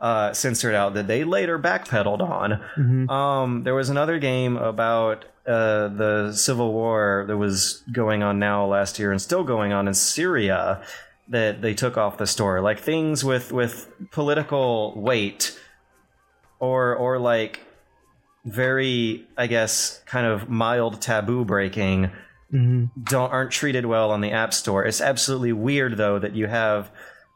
[0.00, 2.60] uh, censored out that they later backpedaled on.
[3.10, 8.64] Um, there was another game about uh, the civil war that was going on now
[8.66, 10.82] last year and still going on in Syria
[11.28, 12.60] that they took off the store.
[12.60, 15.58] Like things with with political weight
[16.58, 17.60] or or like
[18.44, 22.10] very I guess kind of mild taboo breaking
[23.04, 24.84] don't aren't treated well on the App Store.
[24.84, 26.90] It's absolutely weird though that you have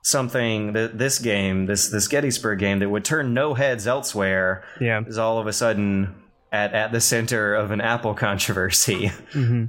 [0.07, 5.01] something that this game, this this Gettysburg game that would turn no heads elsewhere Yeah.
[5.07, 6.15] is all of a sudden
[6.53, 9.09] at at the center of an Apple controversy.
[9.33, 9.65] Mm-hmm.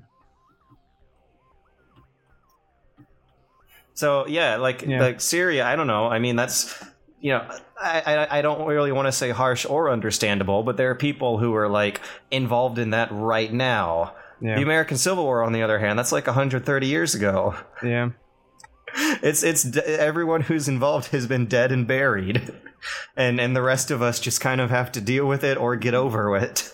[3.94, 5.00] So yeah, like Yeah.
[5.00, 6.08] like Syria, I don't know.
[6.08, 6.84] I mean, that's
[7.22, 7.48] you know,
[7.82, 11.38] I I, I don't really want to say harsh or understandable, but there are people
[11.38, 14.14] who are like involved in that right now.
[14.42, 14.56] Yeah.
[14.58, 17.56] The American Civil War, on the other hand, that's like 130 years ago.
[17.82, 18.10] Yeah.
[18.96, 22.54] It's it's d- everyone who's involved has been dead and buried,
[23.18, 25.76] and and the rest of us just kind of have to deal with it or
[25.76, 26.74] get over it.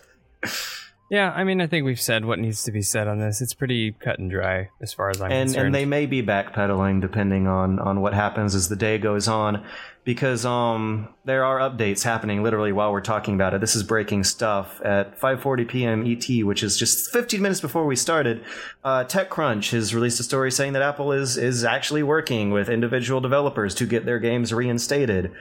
[1.10, 3.42] Yeah, I mean, I think we've said what needs to be said on this.
[3.42, 5.66] It's pretty cut and dry as far as I'm and concerned.
[5.66, 9.66] and they may be backpedaling depending on on what happens as the day goes on
[10.04, 14.24] because um there are updates happening literally while we're talking about it this is breaking
[14.24, 16.06] stuff at 5:40 p.m.
[16.08, 18.44] ET which is just 15 minutes before we started
[18.84, 23.22] uh, TechCrunch has released a story saying that Apple is is actually working with individual
[23.22, 25.32] developers to get their games reinstated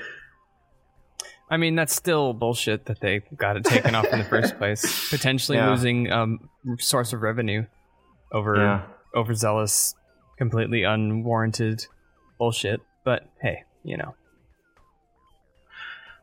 [1.52, 5.08] I mean, that's still bullshit that they got it taken off in the first place.
[5.10, 5.70] Potentially Yeah.
[5.70, 6.48] losing um
[6.78, 7.66] source of revenue
[8.30, 8.82] over Yeah.
[9.16, 9.96] overzealous,
[10.38, 11.86] completely unwarranted
[12.38, 12.80] bullshit.
[13.04, 14.14] But hey, you know.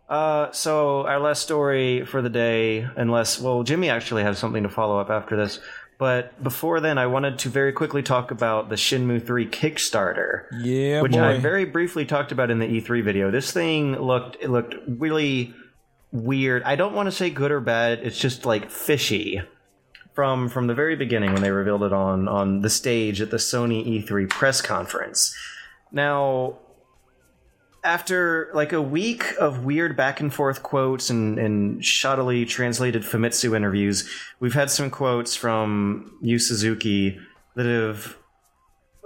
[0.09, 4.69] Uh, so our last story for the day, unless well, Jimmy actually has something to
[4.69, 5.59] follow up after this.
[5.97, 11.01] But before then, I wanted to very quickly talk about the Shenmue 3 Kickstarter, Yeah,
[11.01, 11.21] which boy.
[11.21, 13.31] I very briefly talked about in the E3 video.
[13.31, 15.55] This thing looked it looked really
[16.11, 16.63] weird.
[16.63, 17.99] I don't want to say good or bad.
[18.03, 19.41] It's just like fishy
[20.13, 23.37] from from the very beginning when they revealed it on on the stage at the
[23.37, 25.35] Sony E3 press conference.
[25.91, 26.57] Now,
[27.87, 33.55] after like a week of weird back and forth quotes and, and shoddily translated Famitsu
[33.55, 34.09] interviews,
[34.41, 37.17] we've had some quotes from Yu Suzuki
[37.55, 38.17] that have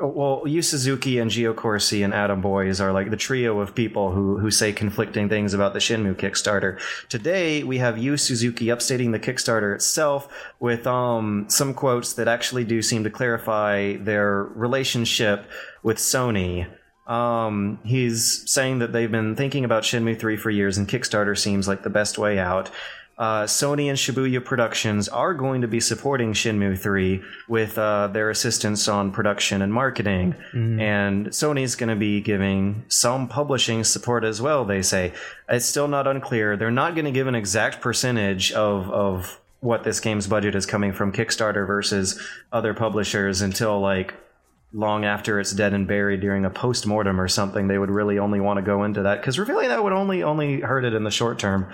[0.04, 4.12] well, Yu Suzuki and Gio Corsi and Adam Boyes are like the trio of people
[4.12, 6.80] who who say conflicting things about the Shenmue Kickstarter.
[7.08, 10.28] Today we have Yu Suzuki upstating the Kickstarter itself
[10.60, 15.46] with um some quotes that actually do seem to clarify their relationship
[15.84, 16.68] with Sony.
[17.12, 21.68] Um, he's saying that they've been thinking about Shenmue 3 for years and Kickstarter seems
[21.68, 22.72] like the best way out
[23.22, 28.32] uh, Sony and Shibuya Productions are going to be supporting Shenmue 3 with uh, their
[28.32, 30.34] assistance on production and marketing.
[30.54, 30.82] Mm.
[30.82, 35.14] And Sony's going to be giving some publishing support as well, they say.
[35.48, 36.58] It's still not unclear.
[36.58, 40.66] They're not going to give an exact percentage of, of what this game's budget is
[40.66, 42.20] coming from Kickstarter versus
[42.52, 44.16] other publishers until like
[44.74, 48.40] long after it's dead and buried during a post-mortem or something they would really only
[48.40, 51.12] want to go into that because revealing that would only only hurt it in the
[51.12, 51.68] short term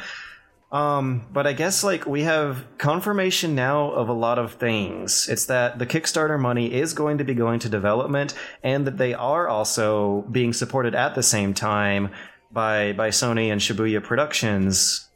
[0.72, 5.30] um, but I guess like we have confirmation now of a lot of things.
[5.30, 8.34] It's that the Kickstarter money is going to be going to development
[8.64, 12.10] and that they are also being supported at the same time
[12.52, 15.07] by by Sony and Shibuya Productions.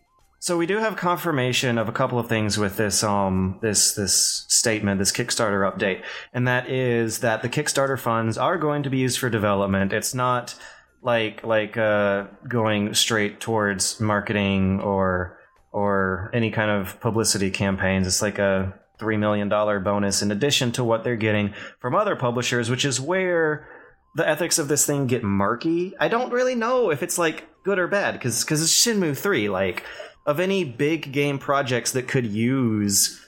[0.41, 4.43] So we do have confirmation of a couple of things with this um this this
[4.47, 6.01] statement, this Kickstarter update,
[6.33, 9.93] and that is that the Kickstarter funds are going to be used for development.
[9.93, 10.55] It's not
[11.03, 15.37] like like uh going straight towards marketing or
[15.71, 18.07] or any kind of publicity campaigns.
[18.07, 22.67] It's like a $3 million bonus in addition to what they're getting from other publishers,
[22.67, 23.67] which is where
[24.15, 25.93] the ethics of this thing get murky.
[25.99, 29.49] I don't really know if it's like good or bad because because it's Shenmue 3.
[29.49, 29.83] Like,
[30.25, 33.25] of any big game projects that could use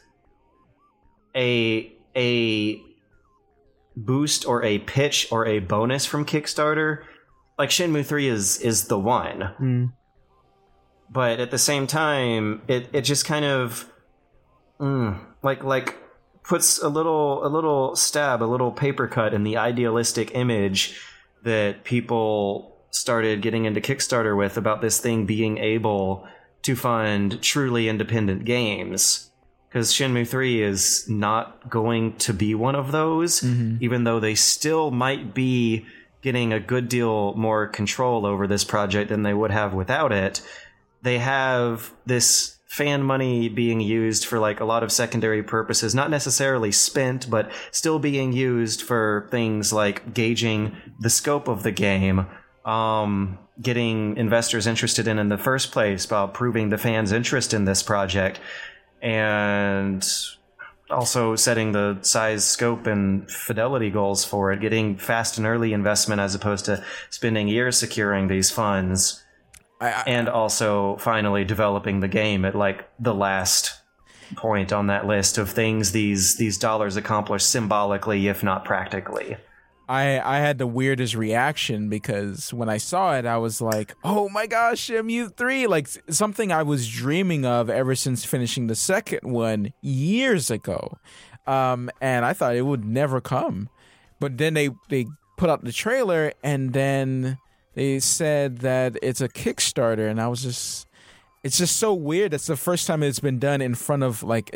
[1.36, 2.82] a a
[3.96, 7.04] boost or a pitch or a bonus from Kickstarter,
[7.58, 9.54] like Shenmue 3 is is the one.
[9.60, 9.92] Mm
[11.14, 13.90] but at the same time, it it just kind of
[14.80, 15.96] mm, like like
[16.44, 21.00] puts a little a little stab, a little paper cut in the idealistic image
[21.44, 26.28] that people started getting into Kickstarter with about this thing being able
[26.64, 29.30] to fund truly independent games.
[29.70, 33.78] Because Shenmue 3 is not going to be one of those, mm-hmm.
[33.82, 35.86] even though they still might be
[36.22, 40.42] getting a good deal more control over this project than they would have without it
[41.04, 46.10] they have this fan money being used for like a lot of secondary purposes, not
[46.10, 52.26] necessarily spent, but still being used for things like gauging the scope of the game,
[52.66, 57.66] um, getting investors interested in in the first place, about proving the fans' interest in
[57.66, 58.40] this project,
[59.02, 60.08] and
[60.90, 66.22] also setting the size, scope, and fidelity goals for it, getting fast and early investment
[66.22, 69.24] as opposed to spending years securing these funds.
[69.82, 73.82] I, I, and also finally developing the game at like the last
[74.36, 79.38] point on that list of things these these dollars accomplish symbolically if not practically.
[79.88, 84.30] I I had the weirdest reaction because when I saw it I was like, "Oh
[84.30, 89.22] my gosh, Shenmue 3!" Like something I was dreaming of ever since finishing the second
[89.24, 90.98] one years ago.
[91.46, 93.70] Um, and I thought it would never come.
[94.20, 95.06] But then they they
[95.38, 97.38] put out the trailer and then
[97.76, 100.88] they said that it's a Kickstarter, and I was just,
[101.44, 102.34] it's just so weird.
[102.34, 104.50] It's the first time it's been done in front of like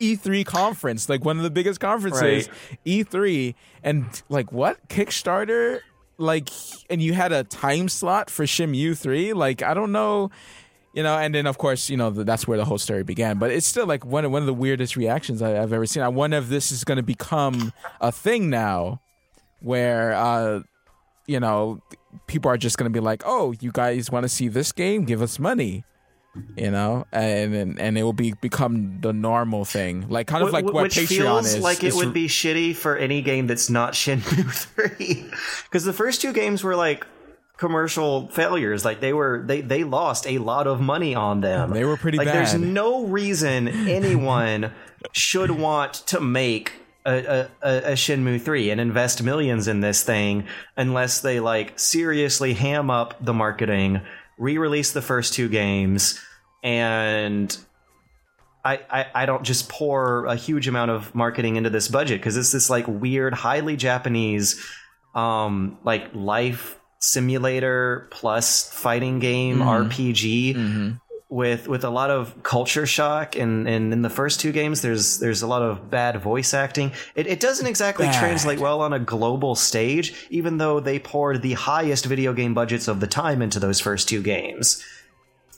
[0.00, 2.78] E3 conference, like one of the biggest conferences, right.
[2.86, 5.80] E3, and like what Kickstarter,
[6.18, 6.48] like,
[6.88, 10.30] and you had a time slot for Shenmue 3, like I don't know.
[10.92, 13.38] You know, and then of course, you know that's where the whole story began.
[13.38, 16.02] But it's still like one of, one of the weirdest reactions I, have ever seen.
[16.02, 19.00] I wonder if this is going to become a thing now,
[19.60, 20.62] where uh,
[21.28, 21.80] you know
[22.26, 25.04] people are just going to be like, "Oh, you guys want to see this game?
[25.04, 25.84] Give us money."
[26.56, 30.52] You know, and and, and it will be become the normal thing, like kind of
[30.52, 31.62] like what Which Patreon feels is.
[31.62, 35.28] Like it would be shitty for any game that's not Shenmue Three,
[35.64, 37.04] because the first two games were like
[37.56, 38.84] commercial failures.
[38.84, 41.70] Like they were, they they lost a lot of money on them.
[41.70, 42.36] They were pretty like, bad.
[42.36, 44.72] There's no reason anyone
[45.12, 46.72] should want to make
[47.04, 52.54] a, a, a Shenmue 3 and invest millions in this thing unless they like seriously
[52.54, 54.00] ham up the marketing,
[54.40, 56.18] re-release the first two games,
[56.64, 57.56] and
[58.64, 62.36] I, I, I don't just pour a huge amount of marketing into this budget because
[62.36, 64.64] it's this like weird, highly Japanese,
[65.14, 69.88] um, like life simulator plus fighting game mm-hmm.
[69.88, 70.54] RPG.
[70.54, 70.90] Mm-hmm
[71.30, 75.20] with with a lot of culture shock and and in the first two games there's
[75.20, 76.92] there's a lot of bad voice acting.
[77.14, 78.18] It, it doesn't exactly bad.
[78.18, 82.88] translate well on a global stage even though they poured the highest video game budgets
[82.88, 84.84] of the time into those first two games.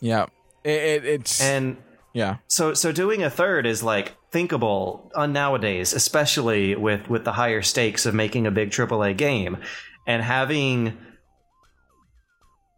[0.00, 0.26] Yeah.
[0.62, 1.78] It, it, it's and
[2.12, 2.36] yeah.
[2.48, 7.62] so so doing a third is like thinkable on nowadays, especially with with the higher
[7.62, 9.56] stakes of making a big AAA game.
[10.06, 10.98] And having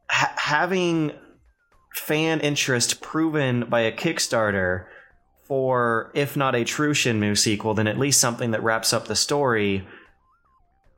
[0.09, 1.13] ha- having
[1.95, 4.87] fan interest proven by a Kickstarter
[5.47, 9.17] for if not a true Shenmue sequel, then at least something that wraps up the
[9.17, 9.87] story.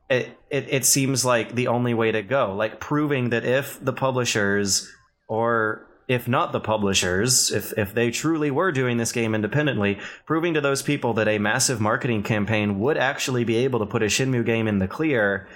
[0.09, 3.93] It, it it seems like the only way to go, like proving that if the
[3.93, 4.89] publishers
[5.27, 10.53] or if not the publishers, if if they truly were doing this game independently, proving
[10.53, 14.05] to those people that a massive marketing campaign would actually be able to put a
[14.05, 15.47] Shenmue game in the clear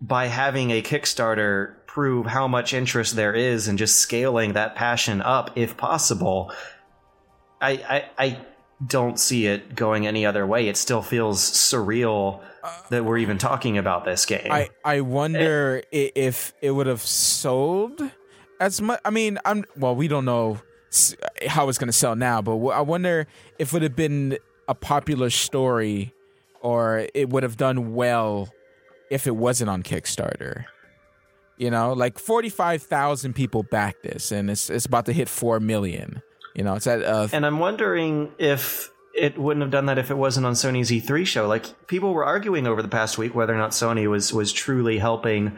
[0.00, 5.22] by having a Kickstarter prove how much interest there is and just scaling that passion
[5.22, 6.52] up if possible.
[7.60, 8.38] I I, I
[8.84, 10.66] don't see it going any other way.
[10.66, 12.42] It still feels surreal
[12.90, 14.50] that we're even talking about this game.
[14.50, 18.02] I I wonder i if it would have sold
[18.58, 19.00] as much.
[19.04, 19.94] I mean, I'm well.
[19.94, 20.58] We don't know
[21.46, 23.28] how it's going to sell now, but I wonder
[23.60, 26.12] if it would have been a popular story
[26.60, 28.48] or it would have done well
[29.12, 30.64] if it wasn't on Kickstarter.
[31.56, 35.28] You know, like forty five thousand people back this, and it's it's about to hit
[35.28, 36.22] four million.
[36.54, 40.10] You know, it's at uh, And I'm wondering if it wouldn't have done that if
[40.10, 41.46] it wasn't on Sony's E3 show.
[41.46, 44.98] Like people were arguing over the past week whether or not Sony was was truly
[44.98, 45.56] helping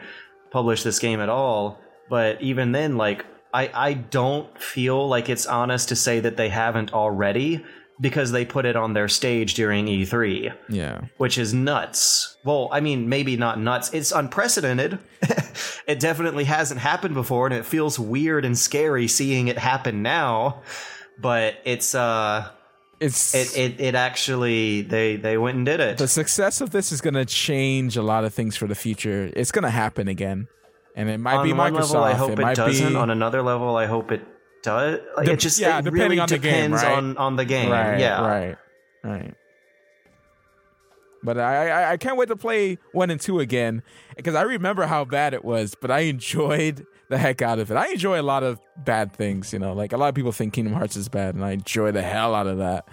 [0.51, 1.79] publish this game at all.
[2.09, 6.49] But even then, like I I don't feel like it's honest to say that they
[6.49, 7.65] haven't already
[7.99, 11.01] because they put it on their stage during E3 yeah.
[11.17, 12.37] which is nuts.
[12.43, 13.93] Well, I mean, maybe not nuts.
[13.93, 14.99] It's unprecedented.
[15.87, 20.61] it definitely hasn't happened before, and it feels weird and scary seeing it happen now.
[21.19, 22.49] But it's uh,
[22.99, 25.97] It's it it, it actually they they went and did it.
[25.97, 29.31] the success of this is going to change a lot of things for the future.
[29.35, 30.47] It's going to happen again,
[30.95, 31.93] and it might on be Microsoft.
[31.93, 32.89] level, I hope it, might doesn't.
[32.89, 34.21] be On another level, I hope it
[34.67, 34.99] does.
[35.15, 36.97] Like, it just yeah, it depending really on the game, depends right?
[36.97, 37.71] on on the game.
[37.71, 38.57] right, yeah, right,
[39.03, 39.33] right.
[41.23, 43.81] But I, I I can't wait to play one and two again
[44.15, 47.75] because I remember how bad it was, but I enjoyed the heck out of it.
[47.75, 49.73] I enjoy a lot of bad things, you know.
[49.73, 52.35] Like a lot of people think Kingdom Hearts is bad, and I enjoy the hell
[52.35, 52.87] out of that.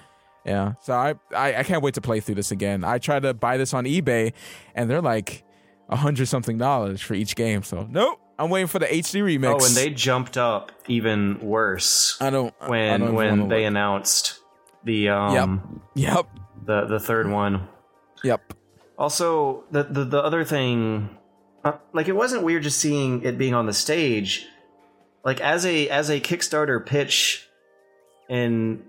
[0.46, 2.84] Yeah, so I, I I can't wait to play through this again.
[2.84, 4.32] I tried to buy this on eBay,
[4.74, 5.42] and they're like
[5.88, 7.62] a hundred something dollars for each game.
[7.62, 9.60] So nope, I'm waiting for the HD remix.
[9.60, 13.68] Oh, and they jumped up even worse I don't I when don't when they look.
[13.68, 14.40] announced
[14.84, 16.26] the um yep
[16.64, 17.68] the the third one.
[18.22, 18.52] yep
[18.98, 21.16] Also, the the, the other thing,
[21.64, 24.46] uh, like it wasn't weird just seeing it being on the stage.
[25.24, 27.48] Like as a as a Kickstarter pitch,
[28.28, 28.82] in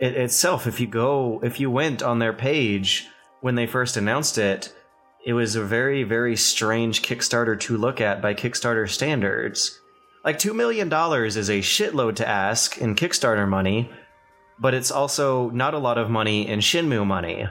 [0.00, 3.06] it, itself, if you go if you went on their page
[3.40, 4.72] when they first announced it,
[5.24, 9.80] it was a very very strange Kickstarter to look at by Kickstarter standards.
[10.24, 13.90] Like two million dollars is a shitload to ask in Kickstarter money,
[14.58, 17.48] but it's also not a lot of money in Shenmue money.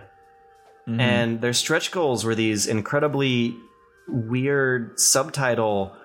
[0.88, 1.00] Mm-hmm.
[1.00, 3.58] And their stretch goals were these incredibly
[4.08, 5.96] weird subtitle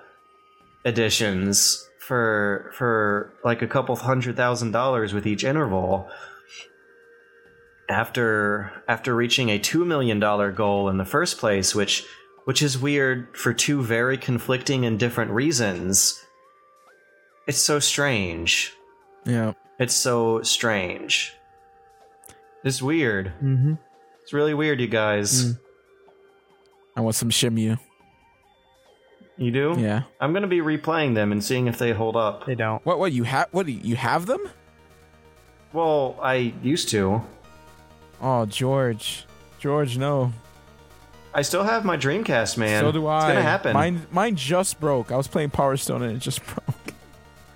[0.84, 6.08] editions for for like a couple hundred thousand dollars with each interval
[7.88, 12.04] after after reaching a 2 million dollar goal in the first place which
[12.44, 16.24] which is weird for two very conflicting and different reasons
[17.46, 18.72] it's so strange
[19.26, 19.52] yeah.
[19.78, 21.34] it's so strange
[22.64, 23.74] it's weird Mm-hmm.
[24.22, 25.44] it's really weird, you guys.
[25.52, 25.58] Mm.
[26.96, 27.78] I want some Shenmue.
[29.36, 29.74] You do?
[29.76, 30.04] Yeah.
[30.20, 32.46] I'm gonna be replaying them and seeing if they hold up.
[32.46, 32.84] They don't.
[32.86, 32.98] What?
[32.98, 33.48] What you have?
[33.50, 34.48] What do you, you have them?
[35.72, 37.20] Well, I used to.
[38.24, 39.26] Oh, George,
[39.58, 40.32] George, no.
[41.34, 42.80] I still have my Dreamcast, man.
[42.82, 43.18] so do I.
[43.18, 43.74] It's gonna happen.
[43.74, 45.12] Mine, mine just broke.
[45.12, 46.94] I was playing Power Stone and it just broke.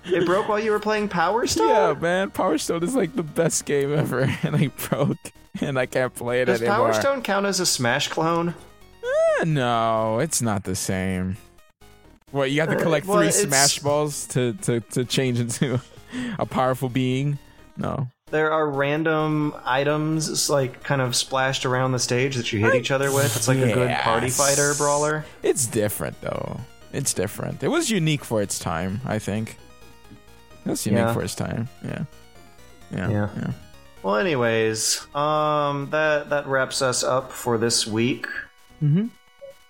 [0.05, 1.69] It broke while you were playing Power Stone.
[1.69, 2.29] Yeah, man.
[2.29, 5.17] Power Stone is like the best game ever, and I broke,
[5.59, 6.77] and I can't play it Does anymore.
[6.91, 8.53] Power Stone count as a Smash clone?
[9.39, 11.37] Eh, no, it's not the same.
[12.31, 15.81] What you have to collect well, three it's- Smash balls to, to to change into
[16.37, 17.39] a powerful being?
[17.75, 18.07] No.
[18.31, 22.91] There are random items like kind of splashed around the stage that you hit each
[22.91, 23.35] other with.
[23.35, 25.25] It's like a good party fighter brawler.
[25.43, 26.59] It's different though.
[26.93, 27.63] It's different.
[27.63, 29.57] It was unique for its time, I think.
[30.65, 31.13] It was unique Yeah.
[31.13, 31.69] for its time.
[31.83, 32.03] Yeah.
[32.91, 33.09] Yeah.
[33.09, 33.29] Yeah.
[33.37, 33.51] yeah.
[34.03, 38.25] Well, anyways, um, that that wraps us up for this week.
[38.81, 39.07] Mm-hmm.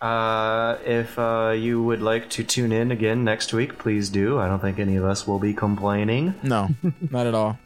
[0.01, 4.39] Uh, if uh, you would like to tune in again next week, please do.
[4.39, 6.35] I don't think any of us will be complaining.
[6.43, 6.69] No,
[7.11, 7.57] not at all.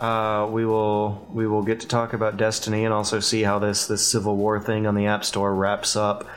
[0.00, 3.86] Uh, we will we will get to talk about Destiny and also see how this
[3.86, 6.28] this Civil War thing on the App Store wraps up.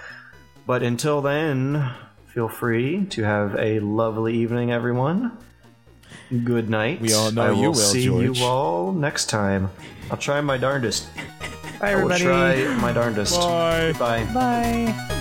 [0.66, 1.92] But until then,
[2.28, 5.38] feel free to have a lovely evening, everyone.
[6.44, 7.02] Good night.
[7.02, 8.40] We all know I will you will, see George.
[8.40, 9.72] you all next time.
[10.12, 11.08] I'll try my darndest.
[11.80, 13.40] Bye, I will try my darndest.
[13.40, 13.94] Bye.
[13.98, 14.26] Bye.
[14.34, 15.16] Bye.